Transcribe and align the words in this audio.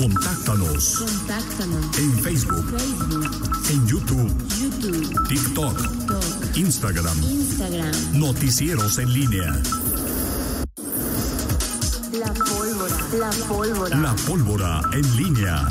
Contáctanos 0.00 0.96
Contáctanos. 0.96 1.98
en 1.98 2.18
Facebook, 2.22 2.64
Facebook, 2.70 3.68
en 3.68 3.86
YouTube, 3.86 4.32
YouTube, 4.58 5.28
TikTok, 5.28 5.76
TikTok, 5.76 6.56
Instagram. 6.56 7.22
Instagram. 7.22 8.18
Noticieros 8.18 8.96
en 8.96 9.12
línea. 9.12 9.62
La 12.18 12.32
pólvora. 12.32 12.96
La 13.18 13.30
pólvora. 13.46 13.96
La 13.98 14.16
pólvora 14.16 14.80
en 14.94 15.16
línea. 15.18 15.68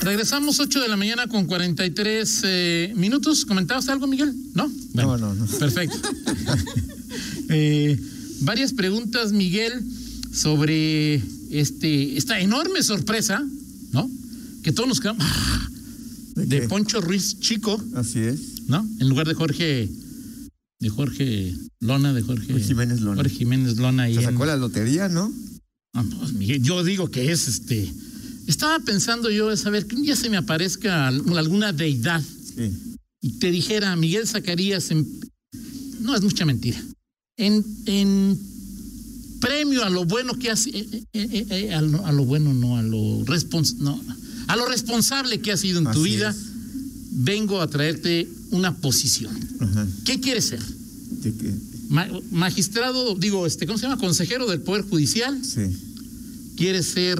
Regresamos 0.00 0.60
8 0.60 0.80
de 0.80 0.88
la 0.88 0.96
mañana 0.96 1.26
con 1.26 1.46
43 1.46 2.40
eh, 2.44 2.92
minutos. 2.94 3.44
¿Comentabas 3.44 3.88
algo, 3.88 4.06
Miguel? 4.06 4.32
¿No? 4.54 4.70
No, 4.92 5.18
no, 5.18 5.34
no. 5.34 5.46
Perfecto. 5.46 5.96
Eh, 7.48 7.98
varias 8.40 8.72
preguntas, 8.72 9.32
Miguel, 9.32 9.72
sobre 10.32 11.22
este 11.50 12.16
esta 12.16 12.40
enorme 12.40 12.82
sorpresa, 12.82 13.44
¿no? 13.92 14.10
Que 14.62 14.72
todos 14.72 14.88
nos 14.88 15.00
quedamos 15.00 15.24
¡ah! 15.26 15.68
¿De? 16.36 16.62
Poncho 16.68 17.00
Ruiz 17.00 17.38
Chico, 17.38 17.80
Así 17.94 18.18
es. 18.18 18.66
¿no? 18.68 18.86
En 19.00 19.08
lugar 19.08 19.26
de 19.28 19.34
Jorge 19.34 19.88
de 20.80 20.88
Jorge 20.88 21.54
Lona, 21.80 22.12
de 22.12 22.22
Jorge 22.22 22.46
Jorge 22.52 22.64
Jiménez 22.66 23.00
Lona. 23.00 23.16
Jorge 23.16 23.36
Jiménez 23.36 23.76
Lona 23.76 24.06
Se 24.06 24.14
en- 24.14 24.22
sacó 24.22 24.44
la 24.44 24.56
lotería, 24.56 25.08
¿no? 25.08 25.32
Ah, 25.94 26.04
pues, 26.18 26.32
Miguel, 26.32 26.60
yo 26.62 26.82
digo 26.82 27.08
que 27.10 27.30
es 27.30 27.46
este. 27.46 27.88
Estaba 28.48 28.78
pensando 28.80 29.30
yo 29.30 29.48
a 29.48 29.56
saber 29.56 29.86
que 29.86 29.94
un 29.96 30.02
día 30.02 30.16
se 30.16 30.28
me 30.28 30.36
aparezca 30.36 31.06
al- 31.08 31.38
alguna 31.38 31.72
deidad 31.72 32.20
Sí. 32.20 32.70
y 33.22 33.30
te 33.38 33.50
dijera 33.52 33.94
Miguel 33.96 34.26
Zacarías 34.26 34.90
en- 34.90 35.06
no 36.00 36.14
es 36.16 36.22
mucha 36.22 36.44
mentira. 36.44 36.82
En, 37.36 37.64
en 37.86 38.38
premio 39.40 39.84
a 39.84 39.90
lo 39.90 40.04
bueno 40.04 40.38
que 40.38 40.50
has 40.50 40.66
eh, 40.66 40.72
eh, 41.12 41.46
eh, 41.50 41.74
a, 41.74 41.80
lo, 41.82 42.06
a 42.06 42.12
lo 42.12 42.24
bueno 42.24 42.54
no 42.54 42.76
a 42.78 42.82
lo 42.82 43.24
respons 43.24 43.74
no 43.74 44.00
a 44.46 44.56
lo 44.56 44.66
responsable 44.66 45.40
que 45.40 45.52
has 45.52 45.60
sido 45.60 45.80
en 45.80 45.90
tu 45.92 46.02
vida 46.02 46.30
es. 46.30 46.36
vengo 47.10 47.60
a 47.60 47.68
traerte 47.68 48.28
una 48.50 48.76
posición. 48.76 49.36
Ajá. 49.60 49.86
¿Qué 50.04 50.20
quieres 50.20 50.46
ser? 50.46 50.62
¿De 50.62 51.32
qué? 51.34 51.54
Ma- 51.88 52.08
magistrado, 52.30 53.14
digo, 53.16 53.46
este, 53.46 53.66
¿cómo 53.66 53.78
se 53.78 53.86
llama? 53.86 53.98
Consejero 53.98 54.46
del 54.46 54.60
Poder 54.60 54.84
Judicial. 54.84 55.44
Sí. 55.44 55.62
¿Quieres 56.56 56.86
ser 56.86 57.18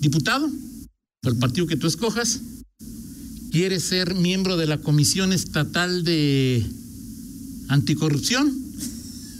diputado 0.00 0.50
por 1.22 1.32
el 1.32 1.38
partido 1.38 1.66
que 1.66 1.76
tú 1.76 1.86
escojas? 1.86 2.40
¿Quieres 3.52 3.84
ser 3.84 4.14
miembro 4.14 4.56
de 4.56 4.66
la 4.66 4.78
Comisión 4.78 5.32
Estatal 5.32 6.02
de 6.02 6.64
Anticorrupción? 7.68 8.52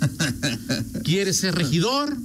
¿Quieres 1.05 1.37
ser 1.37 1.55
regidor? 1.55 2.17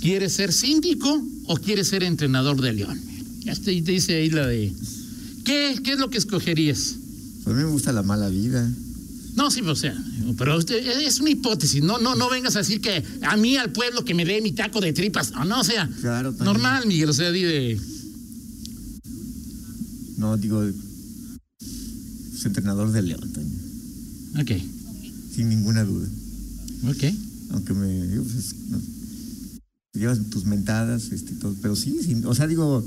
¿Quieres 0.00 0.32
ser 0.32 0.52
síndico? 0.52 1.22
¿O 1.46 1.56
quieres 1.56 1.88
ser 1.88 2.02
entrenador 2.02 2.60
de 2.60 2.72
León? 2.72 3.00
Ya 3.44 3.54
te, 3.54 3.70
dice 3.70 4.16
ahí 4.16 4.30
la 4.30 4.46
de... 4.46 4.72
¿Qué, 5.44 5.80
¿Qué 5.82 5.92
es 5.92 5.98
lo 5.98 6.10
que 6.10 6.18
escogerías? 6.18 6.94
Pues 7.44 7.54
a 7.56 7.58
mí 7.58 7.64
me 7.64 7.70
gusta 7.70 7.92
la 7.92 8.02
mala 8.02 8.28
vida. 8.28 8.68
No, 9.34 9.50
sí, 9.50 9.60
o 9.62 9.76
sea, 9.76 9.96
pero 10.36 10.58
usted- 10.58 10.84
es 11.00 11.20
una 11.20 11.30
hipótesis. 11.30 11.82
No, 11.82 11.98
no, 11.98 12.14
no 12.16 12.28
vengas 12.28 12.56
a 12.56 12.58
decir 12.58 12.80
que 12.80 13.02
a 13.22 13.36
mí, 13.36 13.56
al 13.56 13.70
pueblo, 13.72 14.04
que 14.04 14.12
me 14.14 14.24
dé 14.24 14.40
mi 14.42 14.52
taco 14.52 14.80
de 14.80 14.92
tripas. 14.92 15.30
No, 15.30 15.44
no, 15.44 15.60
o 15.60 15.64
sea, 15.64 15.88
Claro, 16.00 16.32
normal, 16.40 16.86
Miguel. 16.86 17.08
O 17.08 17.12
sea, 17.12 17.30
di 17.30 17.42
de. 17.42 17.80
No, 20.16 20.36
digo, 20.36 20.64
es 20.64 22.44
entrenador 22.44 22.90
de 22.90 23.02
León, 23.02 23.32
Toño. 23.32 24.42
Ok, 24.42 24.50
Sin 25.34 25.48
ninguna 25.48 25.84
duda. 25.84 26.08
Ok. 26.84 27.14
Aunque 27.52 27.72
me 27.74 28.06
digo, 28.08 28.24
pues, 28.24 28.54
no, 28.68 28.78
llevas 29.94 30.18
tus 30.30 30.44
mentadas, 30.44 31.10
este, 31.12 31.32
todo, 31.34 31.54
pero 31.62 31.74
sí, 31.76 31.96
sí, 32.04 32.14
o 32.24 32.34
sea, 32.34 32.46
digo, 32.46 32.84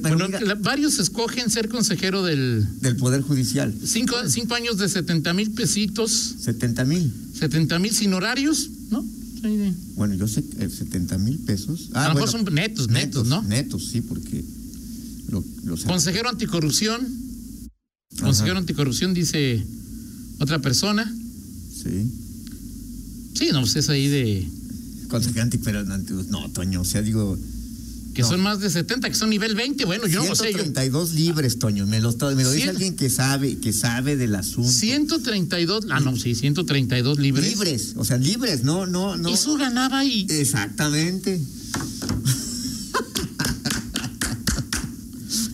Bueno, 0.00 0.28
la- 0.28 0.54
varios 0.54 0.98
escogen 0.98 1.50
ser 1.50 1.68
consejero 1.68 2.22
del. 2.22 2.66
del 2.80 2.96
Poder 2.96 3.20
Judicial, 3.20 3.74
Cinco, 3.84 4.16
cinco 4.30 4.54
años 4.54 4.78
de 4.78 4.88
70 4.88 5.34
mil 5.34 5.50
pesitos, 5.50 6.10
70 6.40 6.84
mil. 6.86 7.12
70 7.38 7.78
mil 7.78 7.92
sin 7.92 8.14
horarios, 8.14 8.70
¿no? 8.90 9.04
De- 9.42 9.74
Bueno, 9.96 10.14
yo 10.14 10.26
sé 10.26 10.42
que 10.42 10.70
70 10.70 11.18
mil 11.18 11.38
pesos. 11.40 11.90
Ah, 11.92 12.06
a 12.06 12.08
lo 12.08 12.14
mejor 12.14 12.30
bueno, 12.30 12.46
son 12.46 12.54
netos, 12.54 12.88
netos, 12.88 13.26
¿no? 13.28 13.42
Netos, 13.42 13.88
sí, 13.92 14.00
porque 14.00 14.42
lo. 15.28 15.44
Consejero 15.84 16.30
anticorrupción. 16.30 17.06
Ajá. 18.16 18.24
Consejero 18.24 18.56
anticorrupción 18.58 19.12
dice 19.12 19.62
otra 20.38 20.60
persona. 20.60 21.12
Sí. 21.82 22.10
Sí, 23.34 23.48
no, 23.52 23.60
pues 23.60 23.76
es 23.76 23.88
ahí 23.88 24.08
de. 24.08 24.48
Consejero 25.08 25.42
anti, 25.42 25.58
pero 25.58 25.84
no, 25.84 26.50
Toño, 26.50 26.80
o 26.80 26.84
sea, 26.84 27.02
digo, 27.02 27.38
Que 28.14 28.22
No. 28.22 28.28
son 28.28 28.40
más 28.42 28.60
de 28.60 28.70
70, 28.70 29.08
que 29.08 29.14
son 29.16 29.28
nivel 29.30 29.54
20. 29.56 29.84
Bueno, 29.84 30.06
yo 30.06 30.24
no 30.24 30.34
sé. 30.36 30.52
Yo, 30.52 30.58
132 30.58 31.14
libres, 31.14 31.58
Toño, 31.58 31.84
me 31.86 32.00
lo, 32.00 32.12
me 32.12 32.44
lo 32.44 32.50
dice 32.52 32.70
alguien 32.70 32.94
que 32.96 33.10
sabe, 33.10 33.58
que 33.58 33.72
sabe 33.72 34.16
del 34.16 34.34
asunto. 34.36 34.70
132, 34.70 35.86
ah, 35.90 36.00
no, 36.00 36.16
sí, 36.16 36.34
132 36.34 37.18
libres. 37.18 37.48
Libres, 37.48 37.94
o 37.96 38.04
sea, 38.04 38.16
libres, 38.16 38.62
no, 38.62 38.86
no, 38.86 39.16
no. 39.16 39.28
Eso 39.28 39.56
ganaba 39.56 40.04
y. 40.04 40.26
Exactamente. 40.30 41.40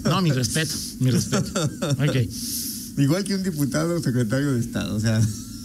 No, 0.04 0.20
mi 0.22 0.32
respeto, 0.32 0.74
mi 0.98 1.10
respeto. 1.10 1.62
Ok. 1.62 2.16
Igual 2.98 3.24
que 3.24 3.34
un 3.34 3.42
diputado 3.42 3.96
o 3.96 4.02
secretario 4.02 4.52
de 4.52 4.60
Estado, 4.60 4.94
o 4.96 5.00
sea, 5.00 5.20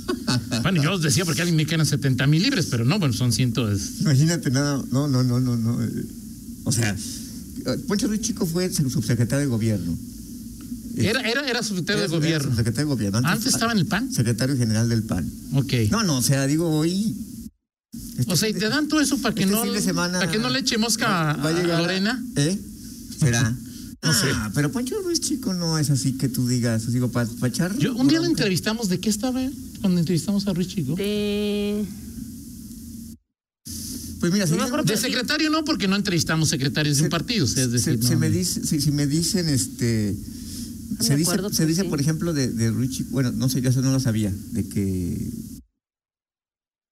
Bueno, 0.64 0.82
yo 0.84 0.94
os 0.94 1.02
decía 1.02 1.26
porque 1.26 1.42
alguien 1.42 1.56
me 1.56 1.66
quedan 1.66 1.86
70 1.86 2.26
mil 2.28 2.42
libres, 2.42 2.68
pero 2.72 2.86
no, 2.86 2.98
bueno, 3.00 3.14
son 3.14 3.32
ciento. 3.32 3.72
es- 3.72 4.02
imagínate 4.02 4.50
nada, 4.52 4.84
no, 4.92 5.08
no, 5.08 5.24
no, 5.24 5.40
no, 5.40 5.56
no. 5.56 5.84
eh, 5.84 5.90
O 6.64 6.72
sea, 6.72 6.96
Poncho 7.88 8.08
Ruiz 8.08 8.22
Chico 8.22 8.46
fue 8.46 8.72
sub- 8.74 8.90
subsecretario 8.92 9.42
de 9.42 9.48
gobierno. 9.48 9.98
Eh, 10.98 11.08
Era, 11.08 11.22
era, 11.22 11.48
era 11.48 11.62
secretario 11.62 12.02
de 12.02 12.08
era 12.08 12.16
gobierno. 12.18 12.50
Subsecretario 12.50 12.88
de 12.88 12.94
gobierno. 12.96 13.22
Antes 13.24 13.54
estaba 13.54 13.72
en 13.74 13.80
el 13.80 13.86
PAN. 13.86 14.12
Secretario 14.12 14.56
general 14.58 14.88
del 14.90 15.04
PAN. 15.04 15.30
Ok. 15.54 15.74
No, 15.92 16.04
no, 16.04 16.18
o 16.18 16.22
sea, 16.22 16.48
digo, 16.48 16.70
hoy. 16.70 17.16
este 18.18 18.32
O 18.32 18.36
sea, 18.36 18.50
y 18.50 18.54
te 18.54 18.70
dan 18.70 18.88
todo 18.88 19.02
eso 19.02 19.18
para 19.20 19.36
que 19.36 19.44
este 19.44 19.54
no. 19.56 19.64
fin 19.64 19.74
de 19.74 19.82
semana 19.82 20.20
para 20.20 20.32
que 20.32 20.38
no 20.40 20.50
le 20.50 20.60
eche 20.60 20.78
mosca 20.78 21.32
a, 21.32 21.38
va 21.38 21.50
a 21.50 21.54
llegar 21.54 21.72
a 21.72 21.82
Lorena. 21.82 22.24
¿Eh? 22.36 22.58
¿Será? 23.20 23.56
No 24.04 24.14
sé. 24.14 24.28
Ah, 24.36 24.52
pero 24.54 24.72
Poncho 24.72 24.94
Ruiz 25.02 25.20
Chico 25.20 25.56
no 25.56 25.80
es 25.80 25.90
así 25.90 26.14
que 26.14 26.30
tú 26.30 26.48
digas, 26.48 26.92
digo, 26.94 27.10
para 27.12 27.28
echar. 27.48 27.76
Yo, 27.80 27.96
un 27.96 28.08
día 28.08 28.20
lo 28.20 28.28
entrevistamos, 28.28 28.88
¿de 28.88 29.00
qué 29.00 29.10
estaba 29.10 29.44
él? 29.44 29.52
Cuando 29.86 30.00
entrevistamos 30.00 30.48
a 30.48 30.54
Ruiz 30.54 30.68
Chico. 30.68 30.96
De. 30.96 31.86
Pues 34.20 34.34
mira, 34.34 34.48
si 34.48 34.56
No 34.56 34.84
De 34.84 34.98
secretario 34.98 35.52
no, 35.52 35.64
porque 35.64 35.88
no 35.88 35.96
entrevistamos 35.96 36.50
secretarios 36.50 36.98
de 36.98 37.04
un 37.04 37.10
partido. 37.10 37.46
o 37.46 37.48
sea, 37.48 37.66
es 37.66 37.70
se, 37.70 37.92
decir, 37.92 38.04
se 38.04 38.14
no- 38.16 38.20
me 38.20 38.32
dice, 38.32 38.66
si, 38.66 38.82
si 38.82 38.90
me 38.92 39.06
dicen, 39.06 39.48
este. 39.48 40.16
No 40.98 41.04
se 41.04 41.12
me 41.12 41.18
dice, 41.18 41.76
se 41.76 41.84
por 41.86 42.02
ejemplo, 42.02 42.34
de, 42.34 42.48
de 42.52 42.72
Ruiz 42.72 42.90
Chico, 42.98 43.10
bueno, 43.12 43.32
no 43.32 43.48
sé, 43.48 43.62
yo 43.62 43.70
eso 43.70 43.84
no 43.84 43.92
lo 43.92 44.00
sabía, 44.00 44.34
de 44.54 44.68
que 44.68 45.30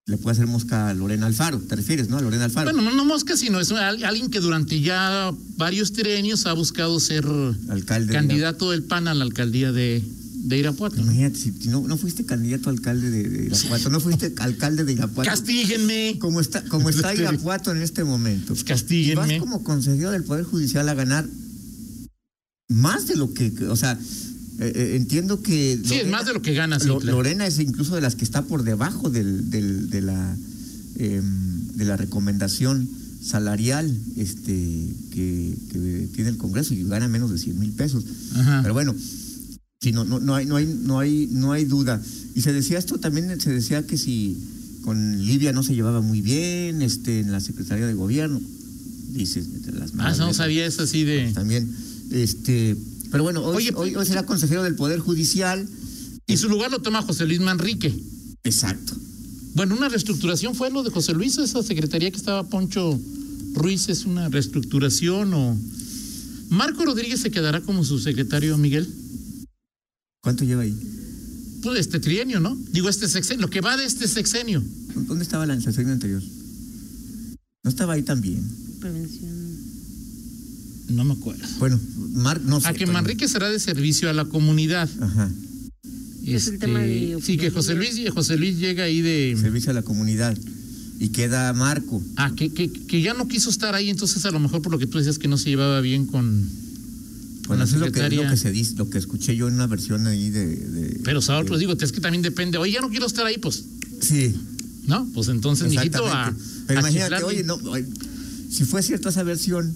le 0.05 0.17
puede 0.17 0.33
hacer 0.33 0.45
mosca 0.45 0.89
a 0.89 0.93
Lorena 0.93 1.25
Alfaro, 1.25 1.59
¿te 1.61 1.75
refieres, 1.75 2.09
no? 2.09 2.17
A 2.17 2.21
Lorena 2.21 2.45
Alfaro. 2.45 2.71
Bueno, 2.71 2.87
no, 2.87 2.95
no 2.95 3.05
mosca, 3.05 3.35
sino 3.37 3.59
es 3.59 3.71
al- 3.71 4.03
alguien 4.03 4.29
que 4.29 4.39
durante 4.39 4.81
ya 4.81 5.31
varios 5.57 5.93
trienios 5.93 6.45
ha 6.45 6.53
buscado 6.53 6.99
ser 6.99 7.25
alcalde. 7.69 8.07
de 8.07 8.13
candidato 8.13 8.69
del 8.69 8.83
PAN 8.83 9.07
a 9.07 9.15
la 9.15 9.23
alcaldía 9.23 9.71
de, 9.71 10.03
de 10.43 10.57
Irapuato. 10.59 10.95
Ira- 10.97 11.03
Imagínate, 11.05 11.35
si, 11.39 11.51
no, 11.69 11.87
no 11.87 11.97
fuiste 11.97 12.25
candidato 12.25 12.69
a 12.69 12.73
alcalde 12.73 13.09
de, 13.09 13.29
de 13.29 13.45
Irapuato, 13.45 13.89
no 13.89 13.99
fuiste 13.99 14.33
alcalde 14.37 14.83
de 14.83 14.93
Irapuato. 14.93 15.29
Castíguenme. 15.29 16.17
Como 16.19 16.39
está, 16.41 16.63
como 16.65 16.89
está 16.89 17.13
Irapuato 17.15 17.71
en 17.71 17.81
este 17.81 18.03
momento. 18.03 18.53
Y 18.53 18.55
vas 18.57 18.63
castíguenme. 18.63 19.39
como 19.39 19.63
consejero 19.63 20.11
del 20.11 20.23
Poder 20.23 20.43
Judicial 20.45 20.87
a 20.89 20.93
ganar 20.93 21.27
más 22.69 23.07
de 23.07 23.15
lo 23.15 23.33
que, 23.33 23.51
o 23.69 23.75
sea, 23.75 23.93
eh, 24.59 24.71
eh, 24.75 24.93
entiendo 24.95 25.41
que... 25.41 25.79
Sí, 25.83 25.95
es 25.95 26.07
más 26.07 26.25
de 26.25 26.33
lo 26.33 26.41
que 26.41 26.53
gana, 26.53 26.79
sí, 26.79 26.85
claro. 26.87 26.99
Lorena 27.01 27.45
es 27.47 27.59
incluso 27.59 27.95
de 27.95 28.01
las 28.01 28.15
que 28.15 28.23
está 28.23 28.43
por 28.43 28.63
debajo 28.63 29.09
del, 29.09 29.49
del- 29.49 29.89
de, 29.89 30.01
la, 30.01 30.37
em, 30.97 31.67
de 31.75 31.85
la 31.85 31.97
recomendación 31.97 32.87
salarial 33.23 33.95
este, 34.17 34.53
que, 35.11 35.55
que 35.71 36.09
tiene 36.13 36.29
el 36.29 36.37
Congreso 36.37 36.73
y 36.73 36.83
gana 36.83 37.07
menos 37.07 37.31
de 37.31 37.37
100 37.37 37.59
mil 37.59 37.71
pesos. 37.73 38.03
Ajá. 38.35 38.59
Pero 38.61 38.73
bueno, 38.73 38.95
sí, 39.83 39.91
no, 39.91 40.05
no, 40.05 40.19
no, 40.19 40.33
hay, 40.35 40.45
no, 40.45 40.55
hay, 40.55 40.65
no, 40.65 40.99
hay, 40.99 41.27
no 41.29 41.51
hay 41.51 41.65
duda. 41.65 42.01
Y 42.33 42.41
se 42.41 42.53
decía 42.53 42.79
esto 42.79 42.97
también, 42.97 43.39
se 43.39 43.51
decía 43.51 43.85
que 43.85 43.97
si 43.97 44.37
con 44.83 45.25
Libia 45.25 45.51
no 45.51 45.61
se 45.61 45.75
llevaba 45.75 46.01
muy 46.01 46.21
bien 46.21 46.81
este, 46.81 47.19
en 47.19 47.31
la 47.31 47.39
Secretaría 47.41 47.85
de 47.85 47.93
Gobierno, 47.93 48.41
dices, 49.09 49.45
entre 49.53 49.73
las 49.73 49.91
Ah, 49.91 49.95
malas 49.95 50.15
eso 50.15 50.25
no 50.25 50.33
sabía, 50.33 50.65
es 50.65 50.79
así 50.79 51.03
de. 51.03 51.31
También, 51.33 51.69
este, 52.11 52.77
pero 53.11 53.23
bueno, 53.23 53.43
hoy, 53.43 53.57
Oye, 53.57 53.71
hoy, 53.75 53.95
hoy 53.95 54.05
será 54.05 54.25
consejero 54.25 54.63
del 54.63 54.75
Poder 54.75 54.99
Judicial. 54.99 55.67
Y 56.25 56.37
su 56.37 56.47
lugar 56.47 56.71
lo 56.71 56.79
toma 56.79 57.01
José 57.01 57.25
Luis 57.25 57.41
Manrique. 57.41 57.93
Exacto. 58.45 58.95
Bueno, 59.55 59.75
una 59.75 59.89
reestructuración 59.89 60.55
fue 60.55 60.71
lo 60.71 60.81
de 60.81 60.89
José 60.89 61.13
Luis, 61.13 61.37
esa 61.37 61.61
secretaría 61.61 62.09
que 62.09 62.17
estaba 62.17 62.43
Poncho 62.47 62.99
Ruiz, 63.53 63.89
¿es 63.89 64.05
una 64.05 64.29
reestructuración 64.29 65.33
o...? 65.33 65.57
Marco 66.49 66.85
Rodríguez 66.85 67.19
se 67.19 67.31
quedará 67.31 67.61
como 67.61 67.83
su 67.83 67.99
secretario, 67.99 68.57
Miguel. 68.57 68.87
¿Cuánto 70.23 70.45
lleva 70.45 70.61
ahí? 70.61 70.73
pues, 71.61 71.79
este 71.79 71.99
trienio, 71.99 72.39
¿no? 72.39 72.57
Digo, 72.71 72.87
este 72.87 73.09
sexenio, 73.09 73.41
lo 73.41 73.49
que 73.49 73.59
va 73.59 73.75
de 73.75 73.85
este 73.85 74.07
sexenio. 74.07 74.63
¿Dónde 74.95 75.23
estaba 75.23 75.45
la 75.45 75.59
sesión 75.59 75.89
anterior? 75.89 76.23
No 77.63 77.69
estaba 77.69 77.93
ahí 77.93 78.03
también. 78.03 78.41
Prevención. 78.79 79.33
No 80.89 81.03
me 81.03 81.13
acuerdo. 81.13 81.45
Bueno, 81.59 81.79
Mar, 82.13 82.39
no 82.41 82.61
sé. 82.61 82.69
A 82.69 82.73
que. 82.73 82.85
Manrique 82.85 83.27
será 83.27 83.49
de 83.49 83.59
servicio 83.59 84.09
a 84.09 84.13
la 84.13 84.23
comunidad. 84.25 84.89
Ajá. 85.01 85.29
Es 86.25 86.47
el 86.47 86.57
tema 86.57 86.79
de 86.79 87.19
sí, 87.21 87.37
que 87.37 87.51
José 87.51 87.75
Luis, 87.75 87.99
José 88.13 88.37
Luis 88.37 88.57
llega 88.59 88.85
ahí 88.85 89.01
de. 89.01 89.35
Servicio 89.39 89.71
a 89.71 89.73
la 89.73 89.81
comunidad. 89.81 90.37
Y 90.99 91.09
queda 91.09 91.51
Marco. 91.51 92.01
Ah, 92.15 92.31
que, 92.33 92.53
que, 92.53 92.71
que 92.71 93.01
ya 93.01 93.13
no 93.13 93.27
quiso 93.27 93.49
estar 93.49 93.75
ahí, 93.75 93.89
entonces 93.89 94.23
a 94.25 94.31
lo 94.31 94.39
mejor 94.39 94.61
por 94.61 94.71
lo 94.71 94.79
que 94.79 94.87
tú 94.87 94.99
decías 94.99 95.19
que 95.19 95.27
no 95.27 95.37
se 95.37 95.49
llevaba 95.49 95.81
bien 95.81 96.05
con 96.05 96.62
Bueno, 97.47 97.63
la 97.63 97.65
eso 97.65 97.75
es 97.75 97.81
lo 97.81 97.91
que, 97.91 98.05
es 98.05 98.13
lo 98.13 98.29
que 98.29 98.37
se 98.37 98.51
dice, 98.51 98.75
lo 98.77 98.89
que 98.89 98.97
escuché 98.97 99.35
yo 99.35 99.47
en 99.47 99.55
una 99.55 99.67
versión 99.67 100.07
ahí 100.07 100.29
de. 100.29 100.45
de- 100.55 100.99
Pero 101.03 101.21
Saúl, 101.21 101.43
de- 101.43 101.49
pues 101.49 101.59
digo, 101.59 101.73
es 101.79 101.91
que 101.91 101.99
también 102.01 102.21
depende. 102.21 102.57
Oye, 102.57 102.71
ya 102.73 102.81
no 102.81 102.89
quiero 102.89 103.05
estar 103.05 103.25
ahí, 103.25 103.37
pues, 103.37 103.63
Sí. 104.01 104.33
¿no? 104.87 105.05
Pues 105.13 105.27
entonces, 105.27 105.69
mijito, 105.69 106.05
a. 106.05 106.29
Exactamente. 106.29 106.43
Pero 106.67 106.79
a 106.79 106.81
imagínate, 106.81 107.15
chiflarle. 107.15 107.27
oye, 107.27 107.43
no, 107.43 107.55
oye, 107.71 107.85
si 108.49 108.63
fue 108.65 108.81
cierta 108.81 109.09
esa 109.09 109.23
versión, 109.23 109.73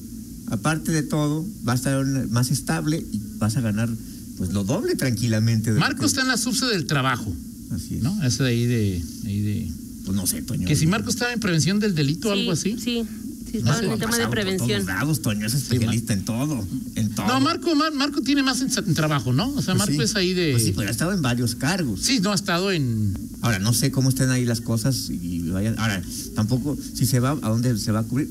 aparte 0.47 0.91
de 0.93 1.03
todo, 1.03 1.45
va 1.67 1.73
a 1.73 1.75
estar 1.75 2.05
más 2.29 2.51
estable 2.51 3.05
y 3.11 3.19
vas 3.37 3.57
a 3.57 3.61
ganar 3.61 3.89
pues 4.37 4.53
lo 4.53 4.63
doble 4.63 4.95
tranquilamente. 4.95 5.73
de 5.73 5.79
Marco 5.79 6.01
que- 6.01 6.05
está 6.05 6.21
en 6.21 6.27
la 6.29 6.37
subse 6.37 6.65
del 6.67 6.85
trabajo, 6.85 7.35
Así 7.71 7.95
es. 7.95 8.01
¿no? 8.03 8.23
Ese 8.23 8.43
de 8.43 8.49
ahí 8.49 8.65
de. 8.65 9.01
Ahí 9.25 9.41
de 9.41 9.71
Pues 10.05 10.15
no 10.15 10.25
sé, 10.25 10.41
Toño. 10.41 10.65
que 10.65 10.75
si 10.77 10.87
Marco 10.87 11.09
estaba 11.09 11.33
en 11.33 11.41
prevención 11.41 11.79
del 11.81 11.93
delito 11.95 12.29
o 12.29 12.31
algo 12.31 12.53
así. 12.53 12.77
Sí, 12.81 13.03
se 13.63 13.86
en 13.86 14.00
tema 14.00 14.18
de 14.18 14.24
por 14.24 14.31
prevención. 14.31 14.69
todos 14.69 14.86
lados, 14.86 15.21
Toño 15.21 15.45
es 15.48 15.54
especialista 15.54 16.13
en 16.13 16.25
todo. 16.25 16.65
En 16.95 17.09
todo. 17.09 17.27
No, 17.27 17.39
Marco, 17.39 17.74
Mar- 17.75 17.94
Marco 17.94 18.21
tiene 18.21 18.44
más 18.44 18.62
en, 18.62 18.69
en 18.88 18.94
trabajo, 18.94 19.33
¿no? 19.33 19.50
O 19.50 19.62
sea, 19.62 19.75
Pues 19.75 19.77
Marco 19.89 19.94
sí. 19.94 20.01
es 20.01 20.15
ahí 20.15 20.33
de. 20.33 20.51
Pues 20.51 20.63
sí, 20.63 20.74
pero 20.75 20.88
ha 20.89 20.92
estado 20.92 21.13
en 21.13 21.21
varios 21.21 21.56
cargos. 21.56 22.01
Sí, 22.01 22.19
no 22.19 22.31
ha 22.31 22.36
estado 22.36 22.71
en. 22.71 23.13
Ahora, 23.42 23.59
no 23.59 23.74
sé 23.74 23.92
cómo 23.92 24.09
estén 24.09 24.30
ahí 24.30 24.45
las 24.45 24.62
cosas 24.62 25.09
y 25.09 25.50
vayan. 25.50 25.77
Ahora, 25.80 26.01
tampoco, 26.36 26.77
si 26.95 27.06
se 27.06 27.19
va, 27.19 27.31
¿a 27.42 27.50
dónde 27.50 27.77
se 27.77 27.92
va 27.92 28.00
a 28.00 28.04
cubrir? 28.04 28.30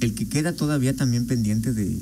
El 0.00 0.14
que 0.14 0.28
queda 0.28 0.52
todavía 0.52 0.94
también 0.94 1.26
pendiente 1.26 1.72
de, 1.72 1.98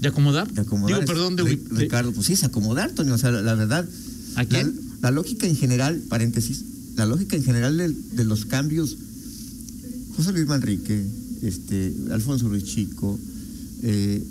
¿De 0.00 0.08
acomodar? 0.08 0.50
de 0.52 0.60
acomodar. 0.62 1.00
Digo, 1.00 1.06
perdón, 1.06 1.36
de, 1.36 1.44
de- 1.44 1.60
Ricardo, 1.70 2.12
pues 2.12 2.26
sí, 2.26 2.32
es 2.32 2.44
acomodar, 2.44 2.90
Toño. 2.92 3.14
O 3.14 3.18
sea, 3.18 3.30
la, 3.30 3.42
la 3.42 3.54
verdad. 3.54 3.86
¿A 4.34 4.44
quién? 4.44 4.74
La, 5.00 5.10
la 5.10 5.10
lógica 5.12 5.46
en 5.46 5.56
general, 5.56 6.02
paréntesis, 6.08 6.62
la 6.96 7.06
lógica 7.06 7.36
en 7.36 7.44
general 7.44 7.76
de, 7.76 7.88
de 7.90 8.24
los 8.24 8.44
cambios, 8.44 8.96
José 10.16 10.32
Luis 10.32 10.46
Manrique, 10.46 11.04
este, 11.42 11.94
Alfonso 12.10 12.48
Ruiz 12.48 12.64
Chico, 12.64 13.18
eh, 13.82 14.22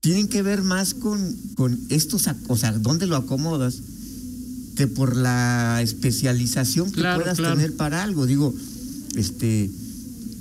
tienen 0.00 0.28
que 0.28 0.42
ver 0.42 0.62
más 0.62 0.94
con, 0.94 1.34
con 1.56 1.78
estos, 1.88 2.26
o 2.46 2.56
sea, 2.56 2.72
dónde 2.72 3.06
lo 3.06 3.16
acomodas, 3.16 3.78
que 4.76 4.86
por 4.86 5.16
la 5.16 5.80
especialización 5.82 6.90
que 6.92 7.00
Claro, 7.00 7.22
puedas 7.22 7.38
claro. 7.38 7.56
tener 7.56 7.74
para 7.74 8.02
algo. 8.02 8.26
Digo, 8.26 8.54
este, 9.16 9.70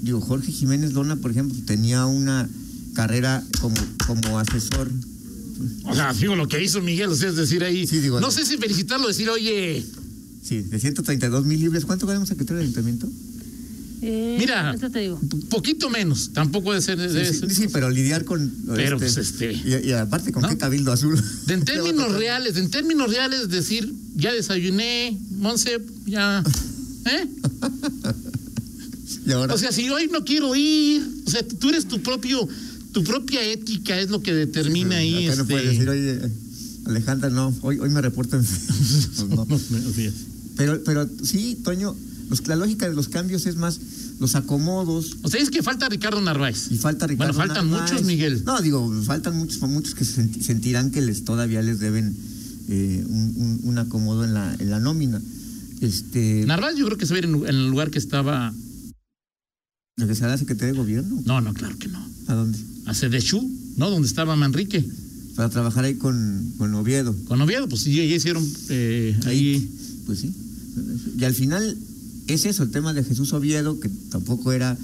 digo, 0.01 0.21
Jorge 0.21 0.51
Jiménez 0.51 0.93
Lona, 0.93 1.15
por 1.15 1.31
ejemplo, 1.31 1.57
tenía 1.65 2.05
una 2.05 2.47
carrera 2.93 3.43
como, 3.59 3.75
como 4.05 4.39
asesor 4.39 4.89
O 5.85 5.95
sea, 5.95 6.13
digo 6.13 6.35
lo 6.35 6.47
que 6.47 6.63
hizo 6.63 6.81
Miguel, 6.81 7.09
o 7.09 7.15
sea, 7.15 7.29
es 7.29 7.35
decir, 7.37 7.63
ahí. 7.63 7.87
Sí, 7.87 7.99
digo, 7.99 8.19
no 8.19 8.29
sé 8.29 8.45
si 8.45 8.57
felicitarlo, 8.57 9.07
decir, 9.07 9.29
oye, 9.29 9.83
Sí, 10.43 10.61
de 10.61 10.79
132 10.79 11.43
mil 11.45 11.59
libres. 11.59 11.85
¿Cuánto 11.85 12.05
ganamos 12.05 12.29
secretario 12.29 12.57
de 12.57 12.63
ayuntamiento? 12.65 13.09
Eh, 14.07 14.35
Mira. 14.37 14.71
Eso 14.75 14.91
te 14.91 14.99
digo. 14.99 15.19
poquito 15.49 15.89
menos, 15.89 16.31
tampoco 16.31 16.71
debe 16.71 16.81
ser. 16.83 16.97
debe 16.99 17.33
Sí, 17.33 17.39
sí, 17.49 17.55
sí, 17.55 17.67
pero 17.73 17.89
lidiar 17.89 18.23
con. 18.23 18.53
Pero, 18.75 18.99
pues, 18.99 19.17
este- 19.17 19.53
Y, 19.53 19.89
y 19.89 19.91
aparte, 19.93 20.31
¿con 20.31 20.43
¿no? 20.43 20.49
qué 20.49 20.57
cabildo 20.57 20.91
azul? 20.91 21.19
De 21.47 21.55
en 21.55 21.65
términos 21.65 22.13
reales, 22.13 22.55
en 22.57 22.69
términos 22.69 23.09
reales, 23.09 23.49
decir, 23.49 23.91
ya 24.15 24.31
desayuné, 24.31 25.17
Monse, 25.31 25.79
ya. 26.05 26.43
¿Eh? 27.05 27.27
Y 29.27 29.31
ahora. 29.31 29.53
O 29.55 29.57
sea, 29.57 29.71
si 29.71 29.89
hoy 29.89 30.07
no 30.11 30.23
quiero 30.23 30.55
ir, 30.55 31.01
o 31.25 31.31
sea, 31.31 31.41
tú 31.47 31.69
eres 31.69 31.87
tu 31.87 31.99
propio, 32.01 32.47
tu 32.91 33.03
propia 33.03 33.41
ética 33.43 33.99
es 33.99 34.09
lo 34.11 34.21
que 34.21 34.33
determina 34.33 34.97
ahí. 34.97 35.25
Acá 35.25 35.35
no 35.37 35.41
este... 35.41 35.53
puedes 35.53 35.69
decir, 35.71 35.89
oye, 35.89 36.19
Alejandra, 36.85 37.29
no, 37.31 37.51
hoy, 37.61 37.79
hoy 37.79 37.89
me 37.89 38.01
reportan. 38.01 38.45
Pues 39.17 39.71
no. 39.71 39.81
Pero, 40.57 40.83
pero 40.83 41.09
sí, 41.23 41.59
Toño, 41.63 41.95
los- 42.29 42.47
la 42.47 42.55
lógica 42.55 42.87
de 42.89 42.95
los 42.95 43.07
cambios 43.09 43.45
es 43.45 43.55
más 43.55 43.79
los 44.19 44.35
acomodos. 44.35 45.17
O 45.23 45.29
sea, 45.29 45.41
es 45.41 45.49
que 45.49 45.61
falta 45.63 45.89
Ricardo 45.89 46.21
Narváez. 46.21 46.71
Y 46.71 46.77
falta 46.77 47.05
Ricardo. 47.07 47.33
Bueno, 47.33 47.47
faltan 47.47 47.69
Narváez. 47.71 47.91
muchos, 47.93 48.05
Miguel. 48.07 48.43
No, 48.45 48.61
digo, 48.61 48.91
faltan 49.03 49.37
muchos, 49.37 49.61
muchos 49.69 49.93
que 49.95 50.05
se 50.05 50.13
senti- 50.21 50.41
sentirán 50.41 50.91
que 50.91 51.01
les 51.01 51.23
todavía 51.25 51.61
les 51.61 51.79
deben 51.79 52.15
eh, 52.69 53.03
un, 53.07 53.33
un- 53.37 53.59
un 53.63 53.77
acomodo 53.77 54.23
en 54.23 54.33
la, 54.33 54.55
en 54.57 54.69
la 54.71 54.79
nómina. 54.79 55.21
Este, 55.81 56.45
Narváez 56.47 56.77
yo 56.77 56.85
creo 56.85 56.97
que 56.97 57.05
se 57.05 57.13
ve 57.13 57.19
en, 57.19 57.35
en 57.35 57.45
el 57.47 57.67
lugar 57.69 57.91
que 57.91 57.99
estaba. 57.99 58.53
regresará 59.97 60.31
a 60.31 60.35
la 60.35 60.37
Secretaría 60.39 60.73
de 60.73 60.79
Gobierno. 60.79 61.21
No, 61.25 61.41
no, 61.41 61.53
claro 61.53 61.77
que 61.77 61.87
no. 61.89 62.03
¿A 62.27 62.33
dónde? 62.33 62.57
A 62.85 62.93
Cedechú, 62.93 63.49
¿no? 63.77 63.89
Donde 63.89 64.07
estaba 64.07 64.35
Manrique. 64.35 64.83
Para 65.35 65.49
trabajar 65.49 65.83
ahí 65.83 65.95
con, 65.95 66.53
con 66.57 66.73
Oviedo. 66.75 67.15
Con 67.25 67.41
Oviedo, 67.41 67.67
pues 67.67 67.81
sí, 67.81 67.93
ya 67.95 68.03
hicieron 68.03 68.45
eh, 68.69 69.17
ahí. 69.25 69.69
Pues 70.05 70.19
sí. 70.21 70.33
Y 71.19 71.23
al 71.23 71.33
final 71.33 71.77
es 72.33 72.45
eso, 72.45 72.63
el 72.63 72.71
tema 72.71 72.93
de 72.93 73.03
Jesús 73.03 73.31
Oviedo, 73.33 73.79
que 73.79 73.89
tampoco 74.09 74.51
era 74.51 74.77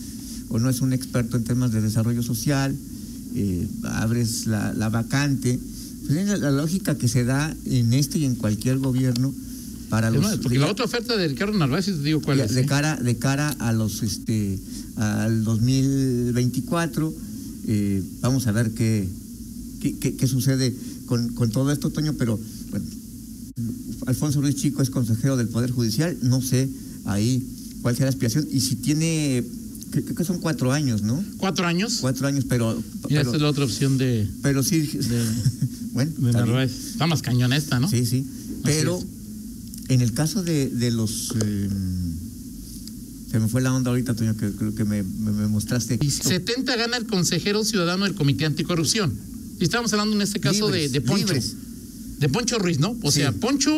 o 0.50 0.60
no 0.60 0.70
es 0.70 0.82
un 0.82 0.94
experto 0.94 1.38
en 1.38 1.44
temas 1.44 1.72
de 1.72 1.82
desarrollo 1.82 2.22
social, 2.24 2.76
eh, 3.36 3.68
abres 3.84 4.46
la, 4.48 4.74
la 4.74 4.90
vacante. 4.90 5.60
Pues 6.06 6.18
es 6.18 6.28
la, 6.28 6.38
la 6.38 6.52
lógica 6.52 6.96
que 6.98 7.08
se 7.08 7.24
da 7.24 7.56
en 7.66 7.94
este 7.94 8.20
y 8.20 8.26
en 8.26 8.36
cualquier 8.36 8.78
gobierno 8.80 9.34
para 9.90 10.10
los 10.12 10.22
más, 10.24 10.38
porque 10.38 10.58
la 10.60 10.70
otra 10.72 10.86
oferta 10.86 11.18
de 11.18 11.28
Ricardo 11.28 11.58
Narváez, 11.58 11.86
te 11.86 11.98
digo 12.02 12.22
cuál 12.22 12.38
de, 12.38 12.46
es. 12.46 12.54
de 12.56 12.62
¿eh? 12.62 12.66
cara 12.66 12.96
de 12.96 13.18
cara 13.18 13.50
a 13.60 13.74
los 13.74 14.02
este 14.04 14.58
al 14.96 15.44
2024 15.44 17.14
eh, 17.68 18.02
vamos 18.22 18.48
a 18.48 18.52
ver 18.54 18.72
qué 18.72 19.08
qué, 19.82 19.98
qué- 19.98 20.16
qué 20.16 20.28
sucede 20.28 20.74
con, 21.08 21.34
con 21.34 21.50
todo 21.52 21.72
esto 21.72 21.90
Toño 21.90 22.14
pero 22.18 22.40
bueno 22.70 22.86
Alfonso 24.08 24.42
Ruiz 24.42 24.56
Chico 24.56 24.82
es 24.82 24.90
consejero 24.90 25.36
del 25.38 25.48
Poder 25.50 25.72
Judicial 25.72 26.18
no 26.24 26.42
sé 26.42 26.70
ahí 27.06 27.44
cuál 27.82 27.96
será 27.96 28.06
la 28.06 28.10
aspiración 28.12 28.48
y 28.52 28.60
si 28.62 28.76
tiene 28.76 29.44
creo 29.92 30.16
que 30.16 30.24
son 30.24 30.40
cuatro 30.40 30.72
años 30.72 31.02
no 31.02 31.24
Cuatro 31.38 31.66
años. 31.68 31.98
cuatro 32.02 32.28
años 32.28 32.46
pero 32.48 32.82
Y 33.10 33.16
esta 33.16 33.36
es 33.36 33.42
la 33.42 33.50
otra 33.50 33.66
opción 33.66 33.98
de, 33.98 34.28
pero 34.42 34.64
sí 34.64 34.82
de, 34.82 35.26
bueno 35.94 36.12
de 36.12 36.28
está 36.30 36.44
bien. 36.44 36.46
Narváez. 36.48 36.72
Está 36.92 37.08
más 37.08 37.22
cañón 37.22 37.52
esta, 37.54 37.80
¿no? 37.80 37.90
Sí, 37.90 38.06
sí. 38.06 38.26
Pero 38.64 39.02
en 39.90 40.02
el 40.02 40.14
caso 40.14 40.44
de, 40.44 40.70
de 40.70 40.92
los. 40.92 41.34
eh, 41.44 41.70
se 43.32 43.40
me 43.40 43.48
fue 43.48 43.62
la 43.62 43.74
onda 43.74 43.90
ahorita, 43.92 44.14
Toño, 44.14 44.36
que 44.36 44.52
creo 44.52 44.76
que 44.76 44.84
me, 44.86 45.04
me- 45.04 45.32
me 45.32 45.48
mostraste. 45.48 45.98
Y 46.02 46.10
70 46.12 46.76
gana 46.76 46.98
el 46.98 47.06
consejero 47.08 47.64
ciudadano 47.64 48.04
del 48.06 48.14
Comité 48.14 48.46
Anticorrupción. 48.46 49.14
Y 49.60 49.64
estamos 49.64 49.92
hablando 49.94 50.16
en 50.16 50.22
este 50.22 50.40
caso 50.40 50.70
de, 50.70 50.90
de 50.90 51.02
Poncho. 51.02 51.26
libres. 51.26 51.54
De 52.20 52.30
Poncho 52.30 52.60
Ruiz, 52.60 52.80
¿no? 52.80 52.96
O 53.02 53.12
Sí. 53.12 53.20
sea, 53.20 53.32
Poncho 53.32 53.72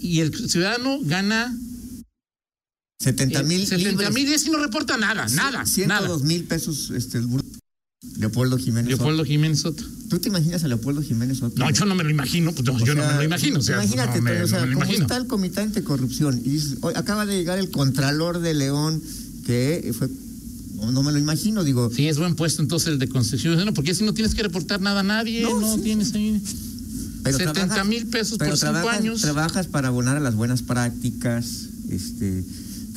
y 0.00 0.20
el 0.20 0.32
ciudadano 0.48 0.98
gana 1.02 1.56
70 3.04 3.42
mil. 3.44 3.66
70 3.66 4.10
mil 4.10 4.28
y 4.28 4.34
ese 4.34 4.50
no 4.50 4.58
reporta 4.58 4.96
nada, 4.98 5.26
nada, 5.28 5.50
nada. 5.50 5.66
102 5.66 6.22
mil 6.22 6.44
pesos. 6.44 6.90
Este, 6.94 7.18
el 7.18 7.26
bur- 7.26 7.44
Leopoldo 8.18 8.58
Jiménez. 8.58 8.88
Leopoldo 8.88 9.24
Jiménez 9.24 9.60
Soto. 9.60 9.84
¿Tú 10.08 10.18
te 10.18 10.28
imaginas 10.28 10.64
a 10.64 10.68
Leopoldo 10.68 11.02
Jiménez 11.02 11.38
Soto? 11.38 11.56
No, 11.58 11.70
yo 11.70 11.84
no 11.86 11.94
me 11.94 12.04
lo 12.04 12.10
imagino, 12.10 12.52
pues 12.52 12.66
no, 12.66 12.78
yo 12.84 12.94
no 12.94 13.06
me 13.06 13.14
lo 13.14 13.22
imagino. 13.22 13.58
O 13.58 13.62
sea, 13.62 13.76
imagínate, 13.76 14.18
no 14.18 14.24
me, 14.24 14.42
o 14.42 14.46
sea, 14.48 14.60
no 14.60 14.66
me 14.66 14.72
lo 14.72 14.74
¿cómo 14.74 14.84
imagino. 14.84 15.04
está 15.06 15.16
el 15.16 15.26
Comité 15.26 15.60
Anticorrupción? 15.62 16.38
Y 16.44 16.50
dices, 16.50 16.78
"Oye, 16.82 16.96
acaba 16.98 17.24
de 17.26 17.36
llegar 17.36 17.58
el 17.58 17.70
Contralor 17.70 18.40
de 18.40 18.54
León, 18.54 19.02
que 19.46 19.92
fue. 19.96 20.08
No, 20.92 21.02
me 21.02 21.12
lo 21.12 21.18
imagino, 21.18 21.62
digo. 21.64 21.90
Sí, 21.94 22.08
es 22.08 22.18
buen 22.18 22.34
puesto 22.34 22.62
entonces 22.62 22.88
el 22.88 22.98
de 22.98 23.08
Concepción, 23.08 23.62
¿no? 23.64 23.74
porque 23.74 23.90
así 23.92 24.02
no 24.04 24.14
tienes 24.14 24.34
que 24.34 24.42
reportar 24.42 24.80
nada 24.80 25.00
a 25.00 25.02
nadie, 25.04 25.42
no, 25.42 25.60
No, 25.60 25.76
sí. 25.76 25.82
tienes 25.82 26.12
ahí. 26.14 26.40
Pero 27.22 27.36
70 27.36 27.52
trabajas- 27.66 27.86
mil 27.86 28.06
pesos 28.06 28.38
pero 28.38 28.50
por 28.52 28.58
cinco 28.58 28.72
trabajas, 28.72 29.00
años. 29.00 29.20
Trabajas 29.20 29.66
para 29.66 29.88
abonar 29.88 30.16
a 30.16 30.20
las 30.20 30.34
buenas 30.34 30.62
prácticas, 30.62 31.46
este, 31.90 32.42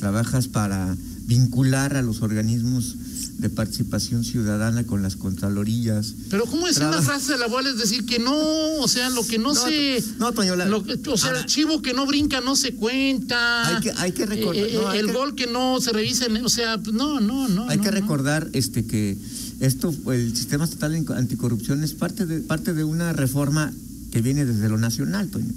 trabajas 0.08 0.48
para 0.48 0.94
vincular 1.26 1.96
a 1.96 2.02
los 2.02 2.20
organismos 2.20 2.94
de 3.38 3.48
participación 3.48 4.22
ciudadana 4.22 4.84
con 4.84 5.02
las 5.02 5.16
contralorías. 5.16 6.12
Pero 6.28 6.44
¿cómo 6.44 6.66
decir 6.66 6.80
Traba- 6.82 6.98
una 6.98 7.02
frase 7.06 7.32
de 7.32 7.38
la 7.38 7.46
abuela 7.46 7.70
es 7.70 7.78
decir 7.78 8.04
que 8.04 8.18
no, 8.18 8.36
o 8.36 8.86
sea, 8.86 9.08
lo 9.08 9.26
que 9.26 9.38
no, 9.38 9.54
No, 9.54 9.64
se... 9.66 10.04
no, 10.18 10.30
Toño, 10.32 10.56
la- 10.56 10.66
lo- 10.66 10.84
o 11.10 11.16
sea, 11.16 11.28
ahora- 11.30 11.40
el 11.40 11.46
chivo 11.46 11.80
que 11.80 11.94
no 11.94 12.04
brinca 12.04 12.42
no 12.42 12.54
se 12.54 12.74
cuenta. 12.74 13.66
Hay 13.76 13.82
que- 13.82 13.92
hay 13.96 14.12
que 14.12 14.26
recordar- 14.26 14.62
Eh, 14.66 14.74
eh, 14.74 14.78
no, 14.82 14.88
hay 14.90 14.98
el 15.00 15.06
que- 15.06 15.12
gol 15.12 15.34
que 15.34 15.46
no 15.46 15.80
se 15.80 15.90
revisa, 15.94 16.26
o 16.44 16.48
sea, 16.50 16.76
no, 16.92 17.18
no, 17.20 17.48
no. 17.48 17.66
Hay 17.70 17.78
no, 17.78 17.82
que 17.82 17.90
recordar 17.90 18.50
este 18.52 18.84
que 18.84 19.16
esto, 19.60 19.94
el 20.12 20.36
sistema 20.36 20.64
estatal 20.64 20.94
anticorrupción 21.16 21.82
es 21.82 21.94
parte 21.94 22.26
de, 22.26 22.40
parte 22.40 22.74
de 22.74 22.84
una 22.84 23.14
reforma 23.14 23.72
que 24.12 24.20
viene 24.20 24.44
desde 24.44 24.68
lo 24.68 24.76
nacional, 24.76 25.28
Toño, 25.30 25.50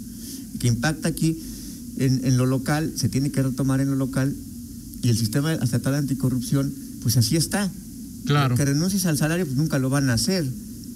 que 0.60 0.68
impacta 0.68 1.10
aquí 1.10 1.38
en, 1.98 2.26
en 2.26 2.38
lo 2.38 2.46
local, 2.46 2.94
se 2.96 3.10
tiene 3.10 3.32
que 3.32 3.42
retomar 3.42 3.82
en 3.82 3.90
lo 3.90 3.96
local, 3.96 4.36
y 5.04 5.10
el 5.10 5.18
sistema 5.18 5.54
estatal 5.54 5.96
anticorrupción, 5.96 6.74
pues 7.02 7.18
así 7.18 7.36
está. 7.36 7.72
Claro. 8.26 8.56
Que 8.56 8.66
renuncies 8.66 9.06
al 9.06 9.18
salario, 9.18 9.46
pues 9.46 9.58
nunca 9.58 9.80
lo 9.80 9.90
van 9.90 10.10
a 10.10 10.14
hacer. 10.14 10.44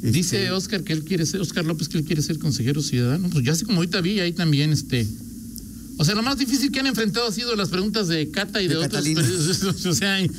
Este, 0.02 0.12
Dice 0.12 0.52
Oscar 0.52 0.84
que 0.84 0.94
él 0.94 1.04
quiere 1.04 1.26
ser, 1.26 1.42
Oscar 1.42 1.66
López 1.66 1.88
que 1.88 1.98
él 1.98 2.04
quiere 2.04 2.22
ser 2.22 2.40
consejero 2.40 2.82
ciudadano. 2.82 3.30
Pues 3.30 3.46
ya 3.46 3.52
así 3.52 3.66
como 3.66 3.78
ahorita 3.78 4.02
vi 4.02 4.20
ahí 4.20 4.34
también 4.34 4.72
este. 4.72 5.08
O 6.02 6.04
sea, 6.04 6.16
lo 6.16 6.24
más 6.24 6.36
difícil 6.36 6.72
que 6.72 6.80
han 6.80 6.88
enfrentado 6.88 7.28
ha 7.28 7.32
sido 7.32 7.56
las 7.56 7.70
preguntas 7.70 8.08
de 8.08 8.32
Cata 8.32 8.60
y 8.60 8.68
de, 8.68 8.74
De 8.74 8.86
otros. 8.86 9.06
O 9.86 9.94
sea, 9.94 10.20
¿eh? 10.20 10.32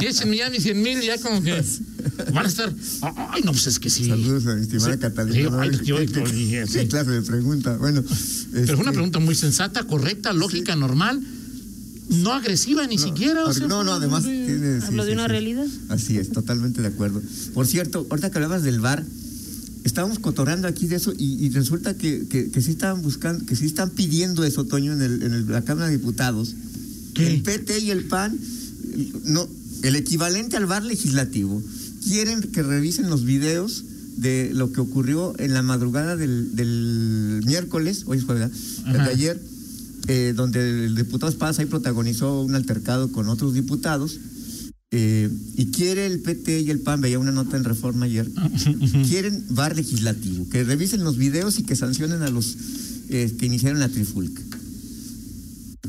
Y 0.00 0.06
échenme 0.06 0.36
ya 0.38 0.50
mis 0.50 0.64
100 0.64 0.82
mil, 0.82 1.00
ya 1.00 1.16
como 1.18 1.40
que 1.40 1.52
van 2.34 2.44
a 2.44 2.48
estar. 2.48 2.74
Ay, 3.30 3.42
no, 3.44 3.52
pues 3.52 3.68
es 3.68 3.78
que 3.78 3.90
sí. 3.90 4.06
Saludos 4.08 4.44
a 4.48 4.56
mi 4.56 4.62
estimada 4.62 4.92
Sí, 4.94 4.98
Catalina. 4.98 5.60
ay, 5.62 5.70
¿Qué- 5.70 5.84
yo- 5.84 5.96
qué- 5.98 6.06
yo 6.08 6.24
dije, 6.26 6.64
qué 6.72 6.80
sí. 6.82 6.88
clase 6.88 7.10
de 7.12 7.22
pregunta? 7.22 7.76
Bueno. 7.76 8.02
Pero 8.02 8.66
fue 8.66 8.74
una 8.74 8.82
este, 8.82 8.92
pregunta 8.92 9.18
muy 9.20 9.36
sensata, 9.36 9.84
correcta, 9.84 10.32
lógica, 10.32 10.74
normal, 10.74 11.22
no 12.08 12.32
agresiva 12.32 12.84
ni 12.88 12.98
siquiera. 12.98 13.44
O 13.44 13.52
sea, 13.52 13.68
no, 13.68 13.84
no, 13.84 13.92
además 13.92 14.24
tiene- 14.24 14.82
Hablo 14.84 15.02
sí, 15.04 15.08
de 15.10 15.14
una 15.14 15.26
sí. 15.26 15.28
realidad. 15.28 15.66
Así 15.90 16.18
es, 16.18 16.32
totalmente 16.32 16.82
de 16.82 16.88
acuerdo. 16.88 17.22
Por 17.54 17.68
cierto, 17.68 18.04
ahorita 18.10 18.30
que 18.30 18.38
hablabas 18.38 18.64
del 18.64 18.80
bar, 18.80 19.04
estábamos 19.84 20.18
cotorando 20.18 20.68
aquí 20.68 20.86
de 20.86 20.96
eso 20.96 21.12
y, 21.16 21.44
y 21.44 21.50
resulta 21.50 21.94
que, 21.94 22.26
que, 22.28 22.50
que 22.50 22.60
sí 22.62 22.70
estaban 22.72 23.02
buscando, 23.02 23.44
que 23.46 23.56
sí 23.56 23.66
están 23.66 23.90
pidiendo 23.90 24.44
eso, 24.44 24.64
Toño, 24.64 24.92
en, 24.92 25.02
el, 25.02 25.22
en 25.22 25.32
el- 25.34 25.48
la 25.48 25.62
Cámara 25.62 25.88
de 25.88 25.96
Diputados. 25.98 26.54
¿Qué? 27.14 27.26
El 27.26 27.42
PT 27.42 27.80
y 27.80 27.90
el 27.90 28.04
PAN, 28.04 28.38
no, 29.24 29.48
el 29.82 29.96
equivalente 29.96 30.56
al 30.56 30.66
bar 30.66 30.84
legislativo, 30.84 31.62
quieren 32.06 32.40
que 32.42 32.62
revisen 32.62 33.08
los 33.10 33.24
videos 33.24 33.84
de 34.16 34.50
lo 34.52 34.72
que 34.72 34.80
ocurrió 34.80 35.34
en 35.38 35.54
la 35.54 35.62
madrugada 35.62 36.16
del, 36.16 36.54
del 36.56 37.42
miércoles, 37.46 38.02
hoy 38.06 38.18
es 38.18 38.24
jueves, 38.24 38.50
de 38.84 38.98
ayer, 39.00 39.40
eh, 40.08 40.32
donde 40.34 40.86
el 40.86 40.94
diputado 40.96 41.30
Espadas 41.30 41.58
ahí 41.60 41.66
protagonizó 41.66 42.42
un 42.42 42.54
altercado 42.54 43.12
con 43.12 43.28
otros 43.28 43.54
diputados. 43.54 44.18
Eh, 44.90 45.28
y 45.56 45.66
quiere 45.66 46.06
el 46.06 46.20
PT 46.20 46.60
y 46.62 46.70
el 46.70 46.80
PAN, 46.80 47.00
veía 47.02 47.18
una 47.18 47.30
nota 47.32 47.56
en 47.58 47.64
Reforma 47.64 48.06
ayer, 48.06 48.26
quieren 49.08 49.44
bar 49.50 49.76
legislativo, 49.76 50.48
que 50.48 50.64
revisen 50.64 51.04
los 51.04 51.18
videos 51.18 51.58
y 51.58 51.62
que 51.64 51.76
sancionen 51.76 52.22
a 52.22 52.30
los 52.30 52.56
eh, 53.10 53.34
que 53.38 53.46
iniciaron 53.46 53.80
la 53.80 53.88
trifulca. 53.90 54.42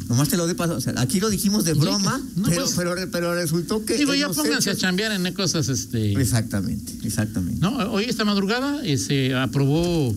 Nomás 0.10 0.30
te 0.30 0.38
lo 0.38 0.48
de 0.48 0.56
paso, 0.56 0.76
o 0.76 0.82
sea, 0.82 0.94
aquí 0.98 1.20
lo 1.20 1.30
dijimos 1.30 1.66
de 1.66 1.74
broma, 1.76 2.22
no, 2.36 2.50
pero, 2.50 2.64
pues- 2.64 2.74
pero, 2.76 2.96
pero 3.12 3.36
resultó 3.36 3.86
que... 3.86 3.96
Digo, 3.96 4.14
ya 4.16 4.28
pónganse 4.30 4.70
a 4.70 4.74
hechos- 4.74 4.82
chambear 4.82 5.12
en 5.14 5.34
cosas, 5.34 5.70
este. 5.70 6.14
Exactamente, 6.20 6.94
exactamente. 7.04 7.60
No, 7.62 7.78
hoy 7.92 8.06
esta 8.06 8.26
madrugada 8.26 8.82
eh, 8.86 8.98
se 8.98 9.34
aprobó 9.34 10.14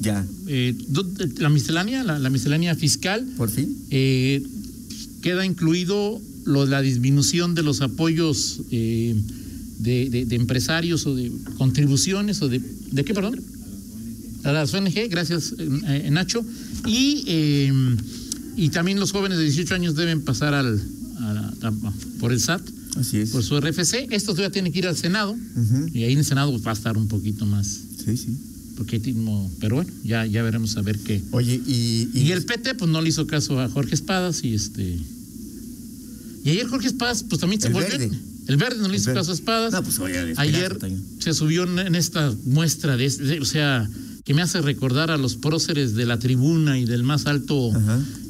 Ya, 0.00 0.24
la 1.38 1.48
miscelánea, 1.50 2.04
la, 2.04 2.18
la 2.18 2.30
miscelánea 2.30 2.74
fiscal. 2.74 3.24
por 3.36 3.50
fin. 3.50 3.76
queda 5.20 5.44
incluido 5.44 6.20
lo 6.44 6.64
de 6.64 6.70
la 6.70 6.82
disminución 6.82 7.54
de 7.54 7.62
los 7.62 7.80
apoyos 7.80 8.60
eh, 8.70 9.14
de, 9.78 10.08
de- 10.10 10.24
de 10.26 10.36
empresarios 10.36 11.06
o 11.06 11.14
de 11.14 11.30
contribuciones 11.58 12.40
o 12.42 12.48
de 12.48 12.60
¿de 12.92 13.04
qué 13.04 13.14
perdón? 13.14 13.40
A 14.44 14.52
las 14.52 14.74
ONG, 14.74 15.08
gracias 15.08 15.54
eh, 15.58 15.68
eh, 16.06 16.10
Nacho 16.10 16.44
y 16.86 17.24
eh, 17.26 17.72
y 18.56 18.68
también 18.68 19.00
los 19.00 19.10
jóvenes 19.12 19.38
de 19.38 19.44
18 19.44 19.74
años 19.74 19.94
deben 19.96 20.22
pasar 20.22 20.54
al 20.54 20.80
a- 21.20 21.52
a- 21.62 21.92
por 22.20 22.32
el 22.32 22.40
SAT 22.40 22.62
Así 22.96 23.18
es. 23.18 23.30
por 23.30 23.42
su 23.42 23.58
RFC. 23.60 24.06
Esto 24.10 24.32
todavía 24.32 24.50
tiene 24.52 24.70
que 24.70 24.78
ir 24.78 24.86
al 24.86 24.96
Senado 24.96 25.34
y 25.92 26.04
ahí 26.04 26.12
en 26.12 26.18
el 26.20 26.24
Senado 26.24 26.56
va 26.62 26.70
a 26.70 26.74
estar 26.74 26.96
un 26.96 27.08
poquito 27.08 27.44
más 27.46 27.66
Sí, 28.04 28.16
sí. 28.16 28.28
porque 28.76 29.00
pero 29.60 29.76
bueno 29.76 29.90
ya 30.04 30.26
ya 30.26 30.42
veremos 30.42 30.76
a 30.76 30.82
ver 30.82 30.98
qué 30.98 31.22
Oye, 31.32 31.54
y... 31.66 32.08
y 32.12 32.30
el 32.32 32.44
PT 32.44 32.74
pues 32.74 32.90
no 32.90 33.00
le 33.00 33.08
hizo 33.08 33.26
caso 33.26 33.58
a 33.60 33.68
Jorge 33.68 33.94
Espadas 33.94 34.44
y 34.44 34.54
este 34.54 34.98
y 36.44 36.50
ayer 36.50 36.66
Jorge 36.68 36.86
Espadas 36.88 37.22
pues 37.24 37.40
también 37.40 37.60
se 37.60 37.68
El 37.68 37.72
volvió 37.74 37.88
verde. 37.98 38.10
el 38.48 38.56
verde 38.56 38.78
no 38.80 38.88
le 38.88 38.96
hizo 38.96 39.12
caso 39.14 39.30
a 39.32 39.34
Espadas 39.34 39.72
No, 39.72 39.82
pues 39.82 39.98
oye, 39.98 40.34
ayer 40.36 40.78
se 41.18 41.32
subió 41.34 41.64
en, 41.64 41.94
esta 41.94 42.32
muestra 42.44 42.96
de, 42.96 43.08
de- 43.08 43.40
o 43.40 43.44
sea 43.44 43.88
que 44.24 44.32
me 44.34 44.42
hace 44.42 44.60
recordar 44.62 45.10
a 45.10 45.16
los 45.18 45.36
próceres 45.36 45.94
de 45.94 46.06
la 46.06 46.18
tribuna 46.18 46.78
y 46.78 46.84
del 46.84 47.02
más 47.02 47.26
alto 47.26 47.72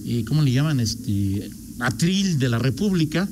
eh, 0.07 0.25
¿cómo 0.27 0.43
le 0.43 0.53
llaman? 0.53 0.81
este 0.81 1.51
atril 1.81 2.39
de 2.39 2.49
la 2.49 2.59
República 2.59 3.29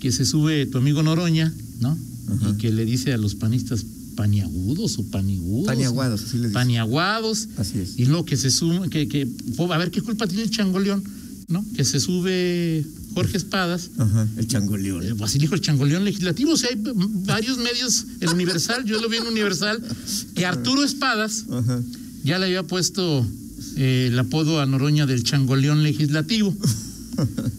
que 0.00 0.10
se 0.12 0.24
sube 0.24 0.66
tu 0.66 0.78
amigo 0.78 1.02
Noroña 1.02 1.52
¿no? 1.80 1.96
Ajá. 2.36 2.50
y 2.50 2.58
que 2.58 2.72
le 2.72 2.84
dice 2.84 3.12
a 3.12 3.18
los 3.18 3.34
panistas 3.34 3.84
paniagudos 4.16 4.98
o 4.98 5.02
panigudos 5.10 5.66
Paniaguados, 5.66 6.22
así 6.22 6.34
les 6.36 6.42
dice. 6.44 6.52
paniaguados 6.54 7.48
Así 7.56 7.80
es. 7.80 7.98
y 7.98 8.04
luego 8.06 8.24
que 8.24 8.36
se 8.36 8.50
suma, 8.50 8.88
que, 8.88 9.08
que, 9.08 9.28
a 9.70 9.78
ver 9.78 9.90
qué 9.90 10.00
culpa 10.02 10.26
tiene 10.28 10.44
el 10.44 10.50
changoleón, 10.50 11.02
¿no? 11.48 11.64
Que 11.76 11.84
se 11.84 12.00
sube 12.00 12.84
Jorge 13.14 13.36
Espadas. 13.36 13.90
Ajá, 13.98 14.28
el 14.36 14.46
changoleón. 14.48 15.02
eh, 15.04 15.14
Así 15.22 15.38
dijo 15.38 15.54
el 15.54 15.60
changoleón 15.60 16.04
legislativo. 16.04 16.52
O 16.52 16.56
sea, 16.56 16.70
hay 16.70 16.80
varios 16.80 17.58
medios, 17.58 18.06
el 18.20 18.30
Universal, 18.30 18.84
yo 18.84 19.00
lo 19.00 19.08
vi 19.08 19.18
en 19.18 19.26
Universal, 19.26 19.82
que 20.34 20.46
Arturo 20.46 20.84
Espadas 20.84 21.44
Ajá. 21.50 21.80
ya 22.24 22.38
le 22.38 22.46
había 22.46 22.62
puesto 22.62 23.26
eh, 23.76 24.08
el 24.10 24.18
apodo 24.18 24.60
a 24.60 24.66
Noroña 24.66 25.06
del 25.06 25.22
changoleón 25.24 25.82
legislativo. 25.82 26.54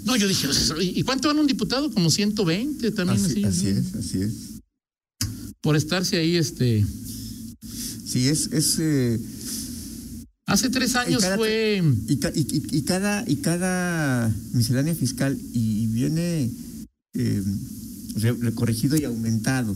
No, 0.03 0.15
yo 0.17 0.27
dije, 0.27 0.47
¿y 0.81 1.01
cuánto 1.03 1.29
van 1.29 1.39
un 1.39 1.47
diputado? 1.47 1.89
Como 1.91 2.11
120 2.11 2.91
también, 2.91 3.23
Así, 3.25 3.43
así, 3.43 3.67
así 3.69 3.73
¿no? 3.73 3.79
es, 3.79 3.95
así 3.95 4.17
es. 4.21 4.33
Por 5.61 5.75
estarse 5.77 6.17
ahí, 6.17 6.35
este. 6.35 6.85
Sí, 8.05 8.27
es... 8.27 8.47
es 8.51 8.77
eh, 8.79 9.19
Hace 10.47 10.69
tres 10.69 10.95
años 10.95 11.21
cada- 11.21 11.37
fue. 11.37 11.81
Y, 12.07 12.17
ca- 12.17 12.31
y- 12.35 12.41
y- 12.41 12.77
y 12.77 12.81
cada 12.83 13.23
y 13.27 13.37
cada 13.37 14.31
miscelánea 14.53 14.93
fiscal 14.95 15.37
y, 15.53 15.87
viene 15.87 16.51
eh, 17.13 17.43
re- 18.17 18.33
re- 18.33 18.53
corregido 18.53 18.95
y 18.97 19.05
aumentado 19.05 19.75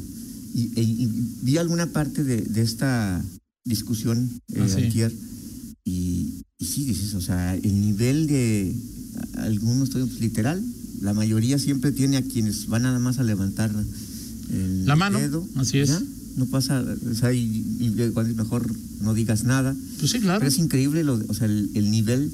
y, 0.54 0.72
e- 0.80 0.84
y 0.84 1.08
vi 1.44 1.58
alguna 1.58 1.88
parte 1.88 2.24
de, 2.24 2.42
de 2.42 2.62
esta 2.62 3.24
discusión 3.66 4.30
eh, 4.50 4.60
Ah, 4.62 4.68
sí. 4.68 4.84
antier, 4.84 5.14
y, 5.86 6.44
sí 6.60 6.84
dices 6.86 7.14
o 7.14 7.22
sea 7.22 7.56
el 7.56 7.82
nivel 7.82 8.28
de 8.28 8.76
algunos 9.38 9.90
pues, 9.92 10.20
literal 10.20 10.62
la 11.02 11.14
mayoría 11.14 11.58
siempre 11.58 11.92
tiene 11.94 12.18
a 12.18 12.22
quienes 12.22 12.68
van 12.68 12.82
nada 12.84 13.00
más 13.00 13.18
a 13.20 13.24
levantar 13.24 13.72
el 14.52 14.86
La 14.86 14.96
mano, 14.98 15.18
dedo, 15.20 15.48
así 15.56 15.80
es. 15.80 15.90
¿ya? 15.90 16.02
No 16.38 16.46
pasa 16.46 16.84
o 17.12 17.16
sea 17.16 17.34
y, 17.34 17.66
y 17.80 17.94
es 18.02 18.36
mejor 18.36 18.70
no 19.02 19.14
digas 19.14 19.44
nada 19.44 19.76
Pues 20.00 20.12
sí, 20.12 20.20
claro. 20.20 20.40
pero 20.40 20.50
es 20.50 20.58
increíble 20.58 21.04
lo, 21.04 21.22
o 21.28 21.34
sea, 21.34 21.48
el, 21.48 21.70
el 21.74 21.92
nivel 21.92 22.32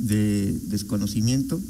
de 0.00 0.58
desconocimiento 0.68 1.60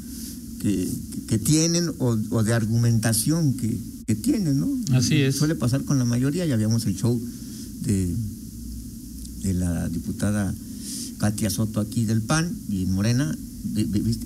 que, 0.61 0.89
que 1.27 1.37
tienen 1.37 1.89
o, 1.99 2.17
o 2.31 2.43
de 2.43 2.53
argumentación 2.53 3.53
que, 3.53 3.77
que 4.07 4.15
tienen, 4.15 4.59
¿no? 4.59 4.69
Así 4.93 5.15
es. 5.15 5.35
Suele 5.35 5.55
pasar 5.55 5.83
con 5.83 5.97
la 5.99 6.05
mayoría, 6.05 6.45
ya 6.45 6.55
habíamos 6.55 6.85
el 6.85 6.95
show 6.95 7.21
de, 7.83 8.15
de 9.43 9.53
la 9.53 9.89
diputada 9.89 10.53
Katia 11.17 11.49
Soto 11.49 11.79
aquí 11.79 12.05
del 12.05 12.21
PAN 12.21 12.51
y 12.69 12.83
en 12.83 12.91
Morena, 12.91 13.35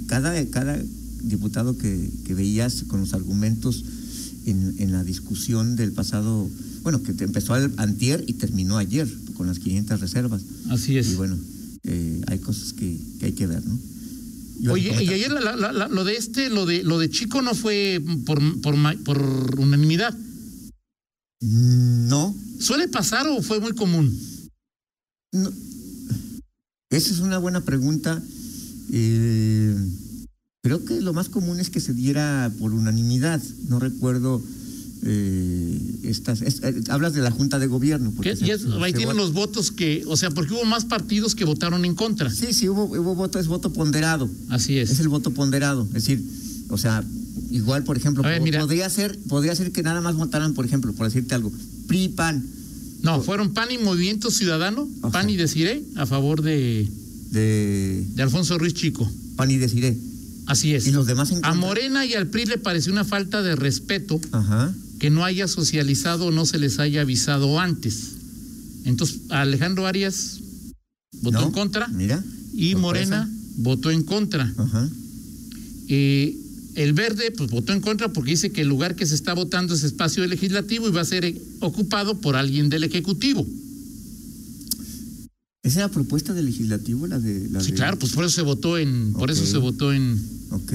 cada, 0.08 0.46
cada 0.48 0.82
diputado 1.24 1.78
que, 1.78 2.10
que 2.26 2.34
veías 2.34 2.84
con 2.88 3.02
los 3.02 3.14
argumentos 3.14 3.84
en, 4.46 4.76
en 4.80 4.92
la 4.92 5.04
discusión 5.04 5.76
del 5.76 5.92
pasado, 5.94 6.50
bueno, 6.84 7.02
que 7.04 7.12
empezó 7.24 7.54
al 7.54 7.72
antier 7.78 8.24
y 8.28 8.34
terminó 8.34 8.78
ayer 8.78 9.08
con 9.36 9.48
las 9.48 9.60
500 9.60 10.00
reservas. 10.00 10.42
Así 10.70 10.98
es. 10.98 11.10
Y 11.10 11.16
bueno, 11.16 11.38
eh, 11.84 12.22
hay 12.28 12.40
cosas 12.40 12.74
que, 12.74 12.98
que 13.20 13.26
hay 13.28 13.32
que 13.34 13.48
ver, 13.48 13.66
¿no? 13.66 13.78
Yo 14.62 14.74
Oye, 14.74 14.92
y 15.04 15.10
ayer 15.10 15.32
la- 15.32 15.56
la- 15.56 15.72
la- 15.72 15.88
lo 15.88 16.04
de 16.04 16.18
este, 16.18 16.50
lo 16.50 16.66
de 16.66 16.84
lo 16.84 17.00
de 17.00 17.10
Chico 17.10 17.42
no 17.42 17.56
fue 17.56 18.02
por, 18.26 18.40
por, 18.62 18.76
por 19.04 19.56
unanimidad. 19.60 20.14
No, 21.42 22.36
¿Suele 22.60 22.90
pasar 22.90 23.26
o 23.28 23.42
fue 23.42 23.60
muy 23.62 23.74
común? 23.74 24.18
no. 25.32 25.52
Esa 26.90 27.14
es 27.14 27.20
una 27.20 27.38
buena 27.38 27.62
pregunta. 27.62 28.22
Eh, 28.92 29.76
creo 30.62 30.84
que 30.84 31.00
lo 31.02 31.14
más 31.14 31.30
común 31.30 31.60
es 31.60 31.70
que 31.70 31.80
se 31.80 31.94
diera 31.94 32.52
por 32.60 32.74
unanimidad. 32.74 33.42
No 33.70 33.80
recuerdo 33.80 34.42
eh, 35.06 35.80
estas. 36.04 36.42
es- 36.42 36.60
eh, 36.62 36.76
hablas 36.90 37.14
de 37.14 37.22
la 37.22 37.32
Junta 37.32 37.58
de 37.60 37.68
Gobierno. 37.68 38.12
porque 38.14 38.36
se- 38.36 38.52
es- 38.52 38.66
ahí 38.66 38.92
tienen 38.92 39.16
vota- 39.16 39.22
los 39.22 39.32
votos 39.32 39.72
que, 39.72 40.04
o 40.08 40.18
sea, 40.18 40.30
porque 40.32 40.54
hubo 40.54 40.66
más 40.66 40.84
partidos 40.84 41.36
que 41.36 41.46
votaron 41.46 41.86
en 41.86 41.96
contra. 41.96 42.30
Sí, 42.30 42.52
sí, 42.52 42.68
hubo, 42.68 42.84
hubo 42.84 43.16
voto, 43.16 43.40
es 43.40 43.48
voto 43.48 43.72
ponderado. 43.72 44.30
Así 44.50 44.78
es. 44.78 44.90
Es 44.92 45.00
el 45.00 45.08
voto 45.08 45.32
ponderado. 45.32 45.84
Es 45.88 46.06
decir, 46.06 46.22
o 46.70 46.78
sea, 46.78 47.02
igual, 47.50 47.86
por 47.86 47.96
ejemplo, 47.96 48.22
ver, 48.24 48.40
po- 48.42 48.60
podría 48.60 48.90
ser, 48.90 49.18
podría 49.30 49.56
ser 49.56 49.72
que 49.72 49.82
nada 49.84 50.02
más 50.02 50.16
votaran, 50.16 50.54
por 50.54 50.66
ejemplo, 50.66 50.92
por 50.92 51.06
decirte 51.08 51.34
algo, 51.36 51.52
PRI, 51.88 52.10
PAN, 52.10 52.44
No, 53.02 53.22
fueron 53.22 53.54
PAN 53.54 53.72
y 53.72 53.78
Movimiento 53.78 54.30
Ciudadano, 54.30 54.86
Ajá. 55.02 55.12
PAN 55.14 55.30
y 55.30 55.38
Desiré, 55.38 55.82
a 55.96 56.06
favor 56.06 56.42
de, 56.42 56.86
de 57.32 58.04
de 58.14 58.24
Alfonso 58.24 58.58
Ruiz 58.58 58.74
Chico. 58.74 59.10
PAN 59.38 59.50
y 59.52 59.56
Desiré. 59.56 59.98
Así 60.50 60.74
es. 60.74 60.88
Y 60.88 60.92
los 60.92 61.06
demás 61.06 61.32
en 61.32 61.46
A. 61.46 61.54
Morena 61.54 62.06
y 62.06 62.16
al 62.16 62.28
PRI 62.28 62.46
le 62.46 62.58
pareció 62.58 62.92
una 62.92 63.06
falta 63.06 63.42
de 63.42 63.56
respeto 63.56 64.20
Ajá. 64.32 64.74
que 65.00 65.10
no 65.10 65.24
haya 65.24 65.48
socializado 65.48 66.26
o 66.26 66.32
no 66.32 66.46
se 66.46 66.58
les 66.58 66.80
haya 66.80 67.02
avisado 67.02 67.60
antes. 67.60 68.14
Entonces, 68.86 69.20
Alejandro 69.30 69.86
Arias 69.86 70.40
votó 71.22 71.40
¿No? 71.42 71.46
en 71.48 71.52
contra 71.52 71.88
Mira. 71.90 72.24
y. 72.54 72.76
Morena 72.76 73.30
votó 73.58 73.92
en 73.92 74.04
contra. 74.04 74.52
Ajá. 74.58 74.90
Eh, 75.88 76.36
el 76.76 76.94
verde 76.94 77.32
pues 77.32 77.50
votó 77.50 77.74
en 77.74 77.82
contra 77.82 78.10
porque 78.14 78.32
dice 78.32 78.52
que 78.52 78.62
el 78.62 78.68
lugar 78.68 78.96
que 78.96 79.06
se 79.06 79.16
está 79.16 79.34
votando 79.34 79.74
es 79.74 79.84
espacio 79.84 80.26
legislativo 80.26 80.88
y 80.88 80.92
va 80.92 81.02
a 81.02 81.06
ser 81.06 81.36
ocupado 81.60 82.20
por 82.22 82.36
alguien 82.36 82.70
del 82.70 82.84
Ejecutivo. 82.86 83.46
¿Esa 85.70 85.80
era 85.80 85.88
propuesta 85.90 86.34
del 86.34 86.46
legislativo, 86.48 87.06
la 87.08 87.20
de... 87.20 87.48
La 87.50 87.62
Sí, 87.62 87.72
de- 87.72 87.78
claro, 87.78 87.98
pues 88.00 88.12
por 88.14 88.26
eso 88.26 88.34
se 88.36 88.42
votó 88.42 88.78
en, 88.78 89.14
por 89.14 89.30
eso 89.30 89.46
se 89.46 89.58
votó 89.58 89.94
en, 89.94 90.20
Ok. 90.52 90.74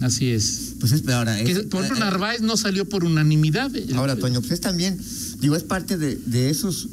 así 0.00 0.28
es. 0.30 0.74
Pues 0.80 0.90
es, 0.92 1.06
ahora... 1.08 1.42
Que, 1.44 1.54
por 1.64 1.84
ejemplo, 1.84 2.04
eh, 2.04 2.10
Narváez 2.10 2.40
no 2.40 2.56
salió 2.56 2.88
por 2.88 3.04
unanimidad. 3.04 3.70
Ahora, 3.94 4.16
Toño, 4.16 4.40
pues 4.40 4.52
es 4.52 4.60
también, 4.60 4.98
digo, 5.40 5.54
es 5.54 5.62
parte 5.62 5.96
de, 5.98 6.16
de 6.26 6.50
esos 6.50 6.88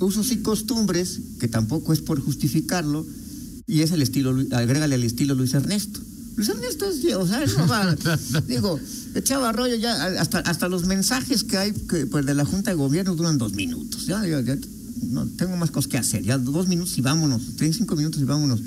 usos 0.00 0.30
y 0.30 0.36
costumbres, 0.36 1.18
que 1.40 1.48
tampoco 1.48 1.92
es 1.92 2.00
por 2.00 2.20
justificarlo, 2.20 3.04
y 3.66 3.80
es 3.80 3.90
el 3.90 4.00
estilo, 4.00 4.30
agrégale 4.52 4.94
el 4.94 5.02
estilo 5.04 5.34
Luis 5.34 5.52
Ernesto. 5.54 6.00
Luis 6.36 6.48
Ernesto 6.48 6.88
es, 6.88 7.04
o 7.16 7.26
sea, 7.26 7.44
no 7.58 7.66
va, 7.66 7.96
digo, 8.46 8.78
echaba 9.16 9.50
rollo 9.50 9.74
ya, 9.74 10.04
hasta, 10.20 10.38
hasta 10.38 10.68
los 10.68 10.86
mensajes 10.86 11.42
que 11.42 11.56
hay 11.58 11.72
que, 11.72 12.06
pues, 12.06 12.24
de 12.24 12.34
la 12.34 12.44
Junta 12.44 12.70
de 12.70 12.76
Gobierno 12.76 13.16
duran 13.16 13.38
dos 13.38 13.54
minutos. 13.54 14.06
Ya, 14.06 14.24
ya, 14.24 14.40
ya, 14.40 14.56
no, 15.10 15.26
tengo 15.26 15.56
más 15.56 15.70
cosas 15.70 15.88
que 15.90 15.98
hacer, 15.98 16.22
ya 16.22 16.38
dos 16.38 16.68
minutos 16.68 16.96
y 16.98 17.00
vámonos, 17.00 17.42
tres, 17.56 17.76
cinco 17.76 17.96
minutos 17.96 18.20
y 18.20 18.24
vámonos. 18.24 18.60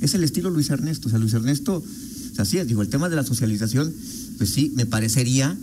Es 0.00 0.14
el 0.14 0.24
estilo 0.24 0.50
Luis 0.50 0.68
Ernesto, 0.70 1.08
o 1.08 1.10
sea, 1.10 1.18
Luis 1.18 1.32
Ernesto, 1.34 1.76
o 1.76 2.34
sea, 2.34 2.44
sí, 2.44 2.58
digo, 2.64 2.82
el 2.82 2.88
tema 2.88 3.08
de 3.08 3.16
la 3.16 3.24
socialización, 3.24 3.92
pues 4.38 4.50
sí, 4.50 4.72
me 4.74 4.84
parecería 4.86 5.56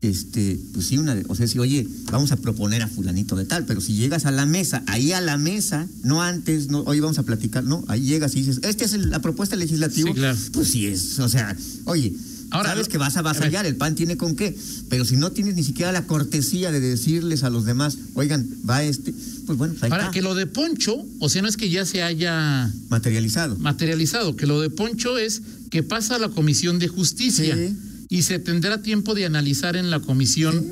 este, 0.00 0.58
pues 0.74 0.86
sí, 0.86 0.98
una 0.98 1.14
de, 1.14 1.24
o 1.28 1.34
sea, 1.36 1.46
si 1.46 1.60
oye, 1.60 1.86
vamos 2.10 2.32
a 2.32 2.36
proponer 2.36 2.82
a 2.82 2.88
fulanito 2.88 3.36
de 3.36 3.44
tal, 3.44 3.66
pero 3.66 3.80
si 3.80 3.94
llegas 3.94 4.26
a 4.26 4.32
la 4.32 4.46
mesa, 4.46 4.82
ahí 4.88 5.12
a 5.12 5.20
la 5.20 5.38
mesa, 5.38 5.86
no 6.02 6.22
antes, 6.22 6.68
no, 6.68 6.80
hoy 6.80 6.98
vamos 6.98 7.18
a 7.18 7.22
platicar, 7.22 7.62
no, 7.62 7.84
ahí 7.86 8.00
llegas 8.02 8.34
y 8.34 8.40
dices, 8.40 8.58
esta 8.64 8.84
es 8.84 8.94
el- 8.94 9.10
la 9.10 9.20
propuesta 9.22 9.54
legislativa, 9.54 10.08
Sí, 10.08 10.14
claro. 10.14 10.38
pues 10.52 10.68
sí 10.68 10.86
es, 10.86 11.20
o 11.20 11.28
sea, 11.28 11.56
oye, 11.84 12.12
Ahora, 12.52 12.70
sabes 12.70 12.86
lo- 12.86 12.92
que 12.92 12.98
vas 12.98 13.16
a 13.16 13.20
avasallar, 13.20 13.66
el 13.66 13.76
pan 13.76 13.94
tiene 13.94 14.16
con 14.16 14.36
qué, 14.36 14.56
pero 14.88 15.04
si 15.04 15.16
no 15.16 15.32
tienes 15.32 15.54
ni 15.56 15.64
siquiera 15.64 15.90
la 15.92 16.06
cortesía 16.06 16.70
de 16.72 16.80
decirles 16.80 17.42
a 17.42 17.50
los 17.50 17.64
demás, 17.64 17.96
oigan, 18.14 18.46
va 18.68 18.82
este, 18.82 19.14
pues 19.46 19.58
bueno, 19.58 19.74
ahí 19.80 19.90
Para 19.90 20.04
está, 20.04 20.12
que 20.12 20.22
lo 20.22 20.34
de 20.34 20.46
Poncho, 20.46 20.96
o 21.18 21.28
sea, 21.28 21.42
no 21.42 21.48
es 21.48 21.56
que 21.56 21.68
ya 21.70 21.84
se 21.84 22.02
haya 22.02 22.70
materializado. 22.90 23.56
materializado, 23.58 24.36
que 24.36 24.46
lo 24.46 24.60
de 24.60 24.70
Poncho 24.70 25.18
es 25.18 25.42
que 25.70 25.82
pasa 25.82 26.16
a 26.16 26.18
la 26.18 26.28
Comisión 26.28 26.78
de 26.78 26.88
Justicia 26.88 27.56
Sí. 27.56 27.74
y 28.10 28.22
se 28.22 28.38
tendrá 28.38 28.82
tiempo 28.82 29.14
de 29.14 29.24
analizar 29.24 29.74
en 29.76 29.90
la 29.90 30.00
Comisión 30.00 30.64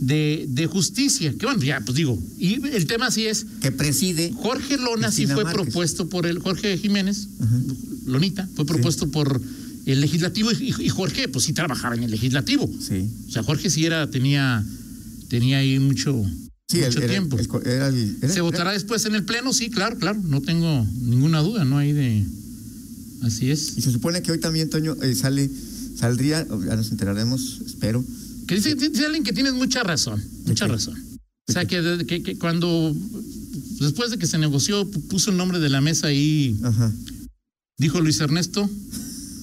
De, 0.00 0.46
de 0.48 0.66
Justicia, 0.66 1.32
que 1.38 1.46
bueno, 1.46 1.62
ya, 1.62 1.80
pues 1.80 1.96
digo, 1.96 2.18
y 2.38 2.54
el 2.66 2.86
tema 2.86 3.10
sí 3.12 3.24
es, 3.26 3.46
Que 3.60 3.70
preside, 3.70 4.32
Jorge 4.36 4.76
Lona 4.76 5.10
sí 5.12 5.18
Cristina 5.18 5.34
fue 5.36 5.44
Márquez. 5.44 5.62
propuesto 5.62 6.08
por 6.08 6.26
el, 6.26 6.40
Jorge 6.40 6.76
Jiménez, 6.76 7.28
Lonita, 8.06 8.48
fue 8.56 8.66
propuesto 8.66 9.08
por 9.12 9.40
el 9.86 10.00
legislativo 10.00 10.52
y, 10.52 10.74
y 10.78 10.88
Jorge, 10.88 11.28
pues 11.28 11.44
sí 11.44 11.52
trabajaba 11.52 11.94
en 11.96 12.04
el 12.04 12.10
legislativo. 12.10 12.70
sí, 12.80 13.10
O 13.28 13.30
sea, 13.32 13.42
Jorge 13.42 13.68
sí 13.70 13.84
era, 13.84 14.08
tenía, 14.10 14.64
tenía 15.28 15.58
ahí 15.58 15.78
mucho, 15.78 16.22
sí, 16.68 16.78
mucho 16.78 16.98
el- 16.98 17.04
era- 17.04 17.08
tiempo. 17.12 17.38
el 17.38 17.66
era- 17.68 18.32
¿Se 18.32 18.40
votará 18.40 18.72
después 18.72 19.04
en 19.06 19.14
el 19.14 19.24
Pleno? 19.24 19.52
Sí, 19.52 19.70
claro, 19.70 19.96
claro, 19.98 20.20
no 20.24 20.40
tengo 20.40 20.86
ninguna 21.02 21.40
duda, 21.40 21.64
no 21.64 21.78
hay 21.78 21.92
de... 21.92 22.24
Así 23.22 23.50
es. 23.50 23.76
Y 23.78 23.82
se 23.82 23.92
supone 23.92 24.20
que 24.22 24.32
hoy 24.32 24.38
también, 24.38 24.68
Toño, 24.68 24.96
eh, 25.02 25.14
sale, 25.14 25.48
saldría, 25.96 26.44
ya 26.66 26.76
nos 26.76 26.90
enteraremos, 26.90 27.60
espero, 27.64 28.04
Que 28.48 28.56
dice, 28.56 28.74
dice 28.74 29.04
alguien 29.06 29.22
que 29.22 29.32
tienes 29.32 29.52
mucha 29.54 29.82
razón, 29.84 30.20
mucha 30.46 30.66
razón. 30.66 30.98
O 31.48 31.52
sea, 31.52 31.64
que, 31.64 32.04
que, 32.06 32.22
que 32.22 32.36
cuando, 32.38 32.94
después 33.80 34.10
de 34.10 34.18
que 34.18 34.26
se 34.26 34.38
negoció, 34.38 34.88
pu- 34.90 35.02
puso 35.08 35.30
el 35.30 35.36
nombre 35.36 35.58
de 35.60 35.68
la 35.68 35.80
mesa 35.80 36.08
ahí, 36.08 36.56
Ajá. 36.64 36.92
dijo 37.78 38.00
Luis 38.00 38.18
Ernesto, 38.20 38.68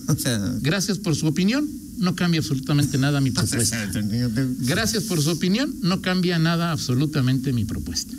O 0.15 0.15
sea, 0.19 0.55
gracias 0.61 0.97
por 0.97 1.15
su 1.15 1.27
opinión, 1.27 1.67
no 1.97 2.15
cambia 2.15 2.39
absolutamente 2.39 2.97
nada 2.97 3.21
mi 3.21 3.31
propuesta. 3.31 3.89
Gracias 4.61 5.03
por 5.03 5.21
su 5.21 5.29
opinión, 5.31 5.73
no 5.81 6.01
cambia 6.01 6.39
nada 6.39 6.71
absolutamente 6.71 7.53
mi 7.53 7.65
propuesta. 7.65 8.13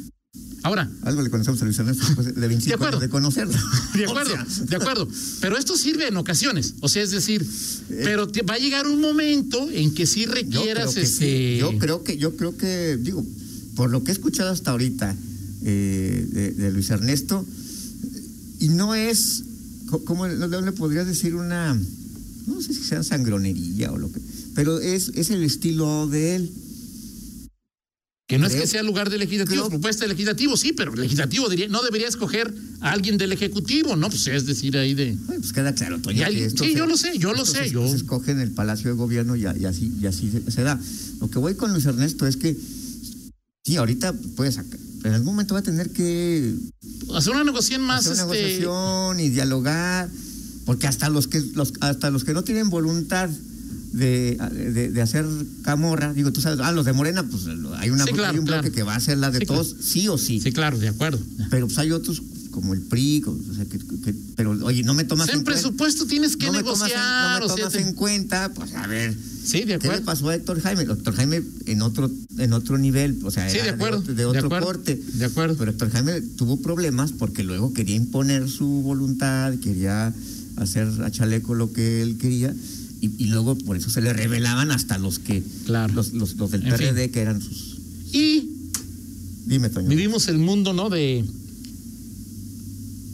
Ahora, 0.62 0.90
algo 1.04 1.22
le 1.22 1.30
conocemos 1.30 1.60
a 1.62 1.64
Luis 1.64 1.78
Ernesto 1.78 2.04
después 2.06 2.34
de 2.34 2.46
25 2.46 2.74
acuerdo. 2.74 2.96
años 2.98 3.00
de 3.02 3.08
conocerlo. 3.08 3.54
De 3.94 4.06
O 4.06 4.10
acuerdo, 4.10 4.30
sea, 4.46 4.64
de 4.66 4.76
acuerdo. 4.76 5.08
Pero 5.40 5.56
esto 5.56 5.74
sirve 5.76 6.06
en 6.08 6.16
ocasiones. 6.18 6.74
O 6.80 6.88
sea, 6.88 7.02
es 7.02 7.10
decir, 7.10 7.46
pero 8.04 8.28
te- 8.28 8.42
va 8.42 8.54
a 8.54 8.58
llegar 8.58 8.86
un 8.86 9.00
momento 9.00 9.68
en 9.70 9.94
que 9.94 10.06
sí 10.06 10.26
Yo 10.26 10.32
requieras 10.32 10.92
sí. 10.92 11.00
este. 11.00 11.58
yo 11.58 11.78
creo 11.78 12.04
que, 12.04 12.18
yo 12.18 12.36
creo 12.36 12.56
que, 12.58 12.98
digo, 13.00 13.24
por 13.74 13.88
lo 13.90 14.04
que 14.04 14.10
he 14.10 14.14
escuchado 14.14 14.50
hasta 14.50 14.70
ahorita 14.72 15.16
eh, 15.64 16.26
de, 16.30 16.50
de 16.52 16.70
Luis 16.72 16.90
Ernesto, 16.90 17.44
y 18.60 18.68
no 18.68 18.94
es, 18.94 19.44
¿cómo 20.04 20.26
le, 20.26 20.72
podrías 20.72 21.06
decir 21.06 21.34
una, 21.34 21.74
no 22.46 22.60
sé 22.62 22.72
si 22.74 22.82
sea 22.84 23.02
sangronería 23.02 23.92
o 23.92 23.98
lo 23.98 24.10
que, 24.10 24.20
pero 24.54 24.78
es, 24.80 25.10
es 25.14 25.30
el 25.30 25.42
estilo 25.42 26.06
de 26.08 26.36
él. 26.36 26.52
Que 28.28 28.38
no 28.38 28.46
es 28.46 28.54
que 28.54 28.64
sea 28.68 28.84
lugar 28.84 29.10
del 29.10 29.18
legislativo, 29.18 29.62
creo- 29.62 29.68
propuesta 29.70 30.02
del 30.04 30.10
legislativo, 30.10 30.56
sí, 30.56 30.72
pero 30.72 30.94
el 30.94 31.00
legislativo 31.00 31.48
diría, 31.48 31.66
no 31.66 31.82
debería 31.82 32.06
escoger 32.06 32.54
a 32.80 32.92
alguien 32.92 33.18
del 33.18 33.32
ejecutivo, 33.32 33.96
¿no? 33.96 34.08
Pues 34.08 34.24
es 34.28 34.46
decir, 34.46 34.76
ahí 34.78 34.94
de. 34.94 35.16
Pues 35.26 35.52
queda 35.52 35.74
claro, 35.74 35.98
Toño. 36.00 36.24
Sí, 36.30 36.48
se- 36.56 36.74
yo 36.74 36.86
lo 36.86 36.96
sé, 36.96 37.18
yo 37.18 37.32
lo 37.34 37.44
sé, 37.44 37.64
Se, 37.64 37.70
yo- 37.70 37.88
se 37.88 37.96
escoge 37.96 38.30
en 38.30 38.38
el 38.38 38.52
Palacio 38.52 38.88
de 38.90 38.96
Gobierno 38.96 39.34
y, 39.34 39.46
así, 39.46 39.92
y 40.00 40.06
así 40.06 40.30
se, 40.30 40.48
se 40.48 40.62
da. 40.62 40.80
Lo 41.20 41.28
que 41.28 41.40
voy 41.40 41.56
con 41.56 41.72
Luis 41.72 41.86
Ernesto 41.86 42.24
es 42.28 42.36
que, 42.36 42.56
sí, 43.64 43.76
ahorita 43.76 44.12
puede 44.36 44.52
sacar, 44.52 44.78
en 45.02 45.12
algún 45.12 45.32
momento 45.34 45.54
va 45.54 45.60
a 45.60 45.64
tener 45.64 45.90
que 45.90 46.54
Hacer 47.16 47.32
una 47.32 47.44
negociación 47.44 47.82
más. 47.82 48.06
hacer 48.06 48.24
una 48.24 48.34
este, 48.34 48.44
negociación 48.58 49.20
y 49.20 49.28
dialogar, 49.30 50.08
porque 50.64 50.86
hasta 50.86 51.08
los 51.08 51.26
que 51.28 51.40
los, 51.54 51.72
hasta 51.80 52.10
los 52.10 52.24
que 52.24 52.32
no 52.32 52.44
tienen 52.44 52.70
voluntad 52.70 53.28
de, 53.92 54.36
de, 54.52 54.90
de 54.90 55.02
hacer 55.02 55.26
camorra, 55.62 56.12
digo, 56.12 56.32
tú 56.32 56.40
sabes, 56.40 56.60
ah, 56.62 56.72
los 56.72 56.84
de 56.84 56.92
Morena, 56.92 57.24
pues 57.24 57.44
hay, 57.78 57.90
una, 57.90 58.04
Sí, 58.04 58.12
claro, 58.12 58.32
hay 58.32 58.38
un 58.38 58.44
bloque 58.44 58.60
claro. 58.60 58.74
que 58.74 58.82
va 58.82 58.94
a 58.94 58.96
hacer 58.96 59.18
la 59.18 59.30
de 59.30 59.40
Sí, 59.40 59.46
todos, 59.46 59.76
sí 59.80 60.08
o 60.08 60.16
sí. 60.16 60.40
Sí, 60.40 60.52
claro, 60.52 60.78
de 60.78 60.88
acuerdo. 60.88 61.18
Pero 61.50 61.66
pues 61.66 61.78
hay 61.78 61.90
otros 61.92 62.22
como 62.50 62.74
el 62.74 62.80
PRI, 62.82 63.20
como- 63.20 63.38
o 63.50 63.54
sea, 63.54 63.64
que, 63.64 63.78
que- 63.78 64.14
pero 64.36 64.50
oye, 64.64 64.82
no 64.82 64.94
me 64.94 65.04
tomas 65.04 65.28
en 65.28 65.36
en 65.36 65.44
cuenta. 65.44 65.60
presupuesto 65.60 66.06
tienes 66.06 66.36
que 66.36 66.46
no 66.46 66.52
me 66.52 66.62
tomas, 66.62 66.80
en, 66.82 66.86
negociar. 66.88 67.32
no 67.32 67.38
me 67.40 67.44
o 67.44 67.48
sea, 67.48 67.56
tomas 67.56 67.72
te- 67.72 67.80
en 67.88 67.94
cuenta, 67.94 68.52
pues 68.54 68.74
a 68.74 68.86
ver, 68.86 69.14
Sí, 69.44 69.60
de 69.60 69.64
¿qué 69.64 69.66
le 69.68 69.74
acuerdo. 69.76 70.04
pasó 70.04 70.28
a 70.28 70.34
Héctor 70.34 70.60
Jaime? 70.60 70.82
Héctor 70.82 71.14
Jaime 71.14 71.42
en 71.66 71.82
otro, 71.82 72.10
en 72.38 72.52
otro 72.52 72.76
nivel, 72.78 73.18
o 73.24 73.30
sea, 73.30 73.48
Sí, 73.48 73.56
era 73.56 73.64
de 73.66 73.70
acuerdo. 73.70 73.98
otro, 74.00 74.14
de 74.14 74.24
otro 74.26 74.46
acuerdo, 74.46 74.66
corte. 74.66 75.00
De 75.14 75.24
acuerdo. 75.24 75.56
Pero 75.56 75.70
Héctor 75.70 75.90
Jaime 75.90 76.20
tuvo 76.36 76.58
problemas 76.60 77.12
porque 77.12 77.42
luego 77.42 77.72
quería 77.72 77.96
imponer 77.96 78.48
su 78.48 78.66
voluntad, 78.66 79.54
quería 79.62 80.12
hacer 80.56 80.88
a 81.02 81.10
Chaleco 81.10 81.54
lo 81.54 81.72
que 81.72 82.02
él 82.02 82.18
quería, 82.18 82.54
y, 83.00 83.10
y 83.16 83.26
luego 83.28 83.56
por 83.56 83.76
eso 83.78 83.88
se 83.88 84.02
le 84.02 84.12
revelaban 84.12 84.70
hasta 84.72 84.98
los 84.98 85.18
que, 85.18 85.42
Claro. 85.64 85.94
los, 85.94 86.12
los, 86.12 86.36
los 86.36 86.50
del 86.50 86.64
En 86.66 86.68
PRD, 86.74 87.10
que 87.10 87.20
eran 87.20 87.40
sus. 87.40 87.78
Y 88.12 88.50
Dime, 89.46 89.70
Toño. 89.70 89.88
vivimos 89.88 90.28
el 90.28 90.36
mundo, 90.38 90.72
¿no? 90.74 90.90
De. 90.90 91.24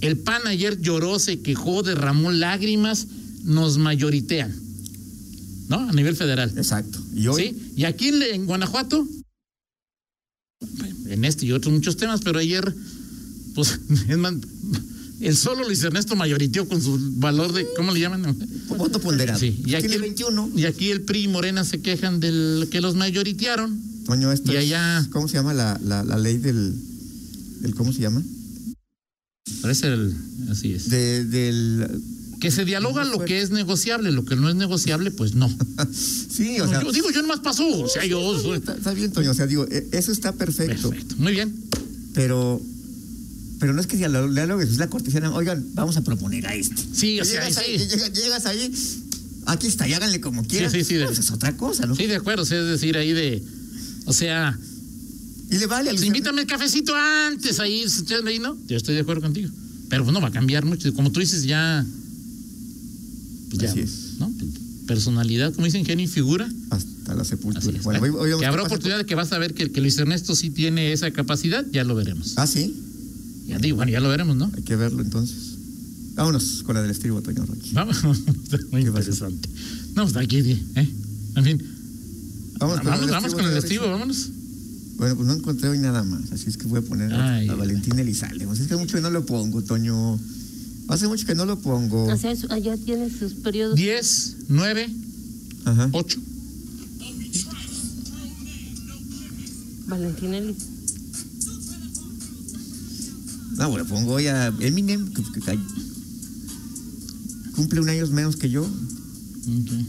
El 0.01 0.19
PAN 0.19 0.47
ayer 0.47 0.81
lloró, 0.81 1.19
se 1.19 1.41
quejó, 1.41 1.83
derramó 1.83 2.31
lágrimas, 2.31 3.07
nos 3.45 3.79
mayoritean. 3.79 4.55
¿No? 5.69 5.81
A 5.89 5.93
nivel 5.93 6.15
federal. 6.17 6.53
Exacto. 6.57 6.99
Y 7.15 7.27
hoy, 7.27 7.43
¿Sí? 7.43 7.73
Y 7.77 7.85
aquí 7.85 8.09
en, 8.09 8.23
en 8.23 8.47
Guanajuato, 8.47 9.07
en 11.09 11.25
este 11.25 11.47
y 11.47 11.53
otros 11.53 11.73
muchos 11.73 11.97
temas, 11.97 12.21
pero 12.23 12.39
ayer, 12.39 12.75
pues, 13.55 13.79
es 14.09 14.19
más, 14.19 14.35
el 15.21 15.37
solo 15.37 15.65
Luis 15.65 15.83
Ernesto 15.83 16.15
mayoriteó 16.17 16.69
con 16.69 16.81
su 16.83 16.99
valor 17.17 17.53
de, 17.53 17.67
¿cómo 17.77 17.93
le 17.93 18.01
llaman? 18.01 18.37
voto 18.77 19.01
ponderado. 19.01 19.39
Sí, 19.41 19.61
y 19.65 19.75
aquí, 19.75 19.89
Tiene 19.89 19.95
el- 19.97 20.01
21. 20.03 20.51
y 20.57 20.65
aquí 20.67 20.91
el 20.91 21.03
PRI 21.03 21.25
y 21.25 21.29
Morena 21.29 21.65
se 21.65 21.81
quejan 21.81 22.21
del 22.21 22.69
que 22.71 22.81
los 22.81 22.95
mayoritearon. 22.97 23.81
Toño, 24.05 24.31
esto 24.31 24.53
y 24.53 24.57
allá- 24.57 25.07
¿Cómo 25.11 25.27
se 25.27 25.35
llama 25.35 25.55
la, 25.55 25.81
la, 25.83 26.05
la 26.05 26.19
ley 26.19 26.37
del, 26.39 26.75
del. 27.61 27.75
¿Cómo 27.75 27.93
se 27.93 28.01
llama? 28.03 28.23
Parece 29.67 29.89
el, 29.89 30.15
así 30.51 30.73
es. 30.75 30.89
De, 30.91 31.25
del. 31.25 31.89
que 32.41 32.51
se 32.53 32.65
dialoga 32.65 33.05
lo 33.05 33.25
que 33.25 33.41
es 33.43 33.51
negociable, 33.51 34.13
lo 34.13 34.25
que 34.25 34.37
no 34.37 34.49
es 34.49 34.55
negociable, 34.55 35.11
pues 35.11 35.35
no. 35.35 35.49
Sí, 35.93 36.61
o 36.61 36.69
sea. 36.69 36.83
yo 36.83 36.93
digo, 36.93 37.11
yo 37.11 37.23
nomás 37.23 37.41
pasó, 37.41 37.67
o 37.67 37.89
sea, 37.89 38.05
yo 38.05 38.39
soy... 38.41 38.59
Está, 38.59 38.75
está 38.75 38.93
bien, 38.93 39.11
Toño. 39.11 39.31
O 39.31 39.35
sea, 39.35 39.47
digo, 39.47 39.67
e- 39.71 39.89
eso 39.93 40.13
está 40.13 40.33
perfecto. 40.33 40.91
Perfecto, 40.91 41.15
muy 41.19 41.33
bien. 41.33 41.55
Pero. 42.15 42.61
Pero 43.59 43.73
no 43.73 43.81
es 43.81 43.87
que 43.87 43.97
diálogo, 43.97 44.33
diálogo, 44.33 44.61
es 44.61 44.77
la 44.77 44.89
cortesía. 44.89 45.31
Oigan, 45.33 45.67
vamos 45.75 45.97
a 45.97 46.03
proponer 46.05 46.47
a 46.47 46.55
este. 46.55 46.83
Sí, 46.95 47.19
o 47.21 47.25
sea, 47.25 47.41
llegas, 47.41 47.57
ahí 47.57 47.73
ahí, 47.73 47.79
sí. 47.79 47.87
llega- 47.89 48.09
llegas 48.13 48.47
ahí, 48.47 48.73
aquí 49.47 49.67
está, 49.67 49.89
y 49.89 49.95
háganle 49.95 50.21
como 50.21 50.45
quieran. 50.47 50.71
sí, 50.71 50.85
sí, 50.85 50.95
de- 50.95 51.07
Pues 51.07 51.19
es 51.19 51.31
otra 51.31 51.57
cosa, 51.57 51.87
¿no? 51.87 51.97
Sí, 51.97 52.07
de 52.07 52.17
acuerdo, 52.17 52.43
es 52.43 52.51
decir, 52.51 52.97
ahí 52.99 53.13
de... 53.13 53.43
O 54.05 54.13
sea, 54.13 54.57
Y 55.51 55.59
le 55.59 55.67
vale 55.67 55.91
al 55.91 55.97
pues 55.97 56.07
invítame 56.07 56.41
el 56.43 56.47
cafecito 56.47 56.95
antes, 56.95 57.61
ahí, 57.61 57.85
ahí, 58.27 58.39
¿no? 58.39 58.57
Yo 58.67 58.77
estoy 58.77 58.95
de 58.95 59.03
acuerdo 59.03 59.23
contigo. 59.23 59.49
Pero 59.89 60.03
pues 60.05 60.13
no 60.13 60.21
va 60.21 60.29
a 60.29 60.33
cambiar 60.33 60.65
mucho. 60.65 60.93
Como 60.95 61.13
tú 61.13 61.21
dices, 61.21 61.45
ya... 61.45 61.85
Pues 63.51 63.63
ya, 63.63 63.71
Así 63.71 63.81
es. 63.81 63.93
¿no? 64.19 64.33
Personalidad, 64.87 65.53
como 65.55 65.67
dicen, 65.67 65.85
genio 65.85 66.05
y 66.05 66.09
figura. 66.09 66.49
Hasta 66.71 67.15
la 67.15 67.25
sepultura. 67.25 67.81
Bueno, 67.83 68.01
hoy- 68.03 68.33
hoy 68.33 68.41
que 68.41 68.47
habrá 68.47 68.63
oportunidad 68.65 68.99
de 68.99 69.07
que 69.07 69.15
vas 69.15 69.33
a 69.33 69.39
ver 69.39 69.55
que, 69.55 69.71
que 69.71 69.81
Luis 69.81 69.97
Ernesto 69.99 70.35
sí 70.35 70.51
tiene 70.51 70.93
esa 70.93 71.11
capacidad, 71.13 71.65
ya 71.73 71.85
lo 71.85 71.95
veremos. 71.95 72.35
Ah, 72.37 72.47
sí. 72.47 72.75
Ya 73.47 73.59
digo, 73.59 73.77
bueno, 73.77 73.93
ya 73.93 74.01
lo 74.01 74.09
veremos, 74.09 74.37
¿no? 74.37 74.51
Hay 74.57 74.63
que 74.63 74.75
verlo 74.75 75.03
entonces. 75.03 75.37
Vámonos 76.17 76.63
con 76.65 76.75
la 76.75 76.83
del 76.83 76.91
estribo, 76.91 77.21
Toño 77.23 77.45
Rocha. 77.45 77.69
Vamos, 77.73 78.03
muy 78.73 78.81
interesante. 78.81 79.49
No, 79.95 80.05
pues 80.05 80.17
aquí, 80.17 80.39
¿eh? 80.39 80.89
En 81.37 81.45
fin, 81.45 81.63
Vamos, 82.59 82.83
vamos, 82.83 83.01
con 83.01 83.11
vamos 83.11 83.35
con 83.35 83.45
el 83.45 83.57
estribo, 83.57 83.89
vámonos. 83.89 84.31
Bueno, 84.97 85.15
pues 85.17 85.27
no 85.29 85.35
encontré 85.35 85.69
hoy 85.69 85.79
nada 85.79 86.03
más, 86.03 86.33
así 86.33 86.49
es 86.49 86.57
que 86.57 86.67
voy 86.67 86.79
a 86.79 86.83
poner 86.83 87.13
a- 87.13 87.35
Ay, 87.37 87.49
a, 87.49 87.55
Valentín 87.55 87.99
Elizalde. 87.99 88.47
Pues 88.47 88.61
es 88.61 88.67
que 88.67 88.75
hace 88.75 88.83
mucho 88.83 88.97
que 88.97 89.03
no 89.03 89.11
lo 89.11 89.27
pongo, 89.27 89.63
Toño. 89.63 90.19
Hace 90.89 91.07
mucho 91.07 91.27
que 91.27 91.35
no 91.35 91.45
lo 91.45 91.59
pongo. 91.61 92.05
O 92.07 92.17
sea, 92.17 92.31
eso- 92.33 92.51
allá 92.51 92.77
tiene 92.79 93.11
sus 93.11 93.35
periodos. 93.35 93.77
10, 93.77 94.37
9, 94.49 94.89
Ajá. 95.65 95.91
8. 95.93 96.19
Valentín 99.87 100.35
Elisa. 100.35 100.67
No, 103.57 103.71
bueno, 103.71 103.87
pongo 103.87 104.15
hoy 104.15 104.27
a 104.27 104.49
Eminem, 104.61 105.13
que, 105.13 105.23
que- 105.23 105.41
que- 105.41 105.59
cumple 107.55 107.81
un 107.81 107.89
año 107.89 108.07
menos 108.09 108.37
que 108.37 108.51
yo. 108.51 108.67
Así- 109.47 109.87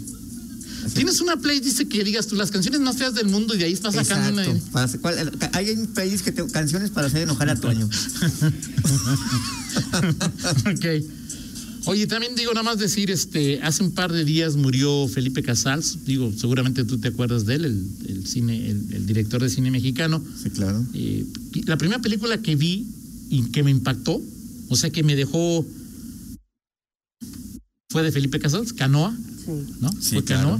¿Tienes 0.93 1.21
una 1.21 1.37
playlist 1.37 1.81
que 1.89 2.03
digas 2.03 2.27
tú 2.27 2.35
las 2.35 2.51
canciones 2.51 2.79
más 2.81 2.97
feas 2.97 3.13
del 3.15 3.27
mundo 3.27 3.53
y 3.55 3.57
de 3.57 3.65
ahí 3.65 3.73
estás 3.73 3.95
sacando 3.95 4.41
Exacto. 4.41 4.51
una... 4.63 4.71
Para 4.71 4.85
hacer- 4.85 4.99
¿cuál- 5.01 5.31
hay 5.53 5.69
un 5.71 5.87
playlist 5.87 6.23
que 6.25 6.31
tengo 6.31 6.49
canciones 6.49 6.89
para 6.91 7.07
hacer 7.07 7.21
enojar 7.23 7.49
a 7.49 7.55
Toño. 7.55 7.87
ok. 10.65 10.85
Oye, 11.85 12.05
también 12.05 12.35
digo 12.35 12.51
nada 12.53 12.63
más 12.63 12.79
decir, 12.79 13.09
este, 13.11 13.61
hace 13.61 13.81
un 13.81 13.91
par 13.91 14.11
de 14.11 14.25
días 14.25 14.57
murió 14.57 15.07
Felipe 15.07 15.41
Casals, 15.41 15.99
digo, 16.03 16.33
seguramente 16.37 16.83
tú 16.83 16.97
te 16.99 17.07
acuerdas 17.07 17.45
de 17.45 17.55
él, 17.55 17.63
el, 17.65 17.87
el 18.09 18.27
cine, 18.27 18.69
el, 18.69 18.93
el 18.93 19.05
director 19.05 19.41
de 19.41 19.49
cine 19.49 19.71
mexicano. 19.71 20.21
Sí, 20.43 20.49
claro. 20.49 20.85
Eh, 20.93 21.25
la 21.65 21.77
primera 21.77 22.01
película 22.01 22.41
que 22.41 22.57
vi 22.57 22.87
y 23.29 23.43
que 23.51 23.63
me 23.63 23.71
impactó, 23.71 24.21
o 24.67 24.75
sea 24.75 24.89
que 24.89 25.01
me 25.03 25.15
dejó, 25.15 25.65
fue 27.89 28.03
de 28.03 28.11
Felipe 28.11 28.39
Casals, 28.39 28.73
Canoa, 28.73 29.15
Sí. 29.45 29.51
¿no? 29.79 29.89
Sí, 30.01 30.15
fue 30.15 30.23
claro. 30.25 30.59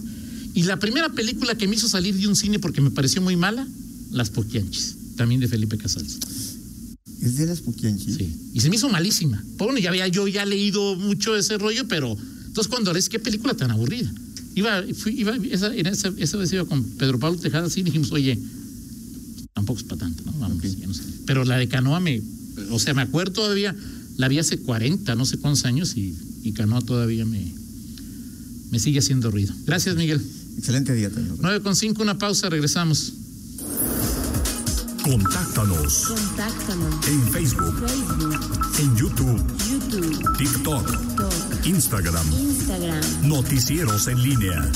Y 0.58 0.64
la 0.64 0.80
primera 0.80 1.10
película 1.10 1.56
que 1.56 1.68
me 1.68 1.76
hizo 1.76 1.88
salir 1.88 2.16
de 2.16 2.28
un 2.28 2.36
cine 2.36 2.58
porque 2.58 2.82
me 2.82 2.90
pareció 2.90 3.22
muy 3.22 3.36
mala, 3.36 3.68
Las 4.12 4.32
Poquianchis, 4.32 4.96
también 5.16 5.40
de 5.40 5.48
Felipe 5.48 5.78
Casals. 5.78 6.18
Es 7.22 7.36
de 7.38 7.46
las 7.46 7.62
Puquianchis. 7.62 8.16
Sí. 8.16 8.36
Y 8.56 8.60
se 8.62 8.70
me 8.70 8.76
hizo 8.78 8.90
malísima. 8.90 9.44
Bueno, 9.58 9.78
ya 9.78 9.90
había 9.90 10.08
yo 10.08 10.28
ya 10.28 10.46
leído 10.46 10.96
mucho 10.96 11.36
ese 11.36 11.60
rollo, 11.60 11.88
pero 11.88 12.18
entonces 12.48 12.68
cuando 12.70 12.92
lees 12.92 13.08
qué 13.08 13.20
película 13.20 13.54
tan 13.54 13.70
aburrida. 13.70 14.12
Iba, 14.56 14.84
fui- 14.96 15.14
iba 15.20 15.36
esa, 15.52 15.76
en 15.76 15.86
esa, 15.86 16.12
esa 16.18 16.38
vez 16.38 16.52
iba 16.52 16.66
con 16.66 16.84
Pedro 16.84 17.20
Pablo 17.20 17.38
Tejada 17.40 17.68
así 17.68 17.82
y 17.82 17.84
dijimos, 17.84 18.12
oye, 18.12 18.40
tampoco 19.54 19.78
es 19.80 19.86
para 19.86 20.00
tanto, 20.00 20.24
¿no? 20.26 20.32
Vamos, 20.40 20.58
Ok. 20.58 20.66
ya 20.80 20.88
no 20.88 20.94
sé. 20.96 21.04
Pero 21.28 21.46
la 21.46 21.58
de 21.58 21.68
Canoa 21.68 22.00
me, 22.00 22.20
o 22.72 22.80
sea, 22.80 22.96
me 22.96 23.04
acuerdo 23.04 23.34
todavía, 23.34 23.76
la 24.18 24.28
vi 24.28 24.40
hace 24.40 24.58
40, 24.58 25.14
no 25.14 25.26
sé 25.26 25.38
cuántos 25.38 25.66
años 25.66 25.96
y, 25.98 26.16
y 26.44 26.54
Canoa 26.54 26.82
todavía 26.82 27.26
me, 27.26 27.54
me 28.72 28.80
sigue 28.80 28.98
haciendo 29.00 29.30
ruido. 29.30 29.54
Gracias, 29.68 29.96
Miguel. 29.96 30.20
Excelente 30.58 30.94
día, 30.94 31.10
Toño. 31.10 31.36
9 31.40 31.62
con 31.62 31.76
5, 31.76 32.02
una 32.02 32.18
pausa, 32.18 32.50
regresamos. 32.50 33.14
Contáctanos 35.04 36.08
Contáctanos. 36.08 37.08
en 37.08 37.32
Facebook, 37.32 37.88
Facebook, 37.88 38.40
en 38.80 38.96
YouTube, 38.98 39.42
YouTube, 39.70 40.38
TikTok, 40.38 40.86
TikTok, 40.86 41.66
Instagram. 41.66 42.34
Instagram. 42.34 43.02
Noticieros 43.30 44.08
en 44.08 44.22
línea. 44.22 44.72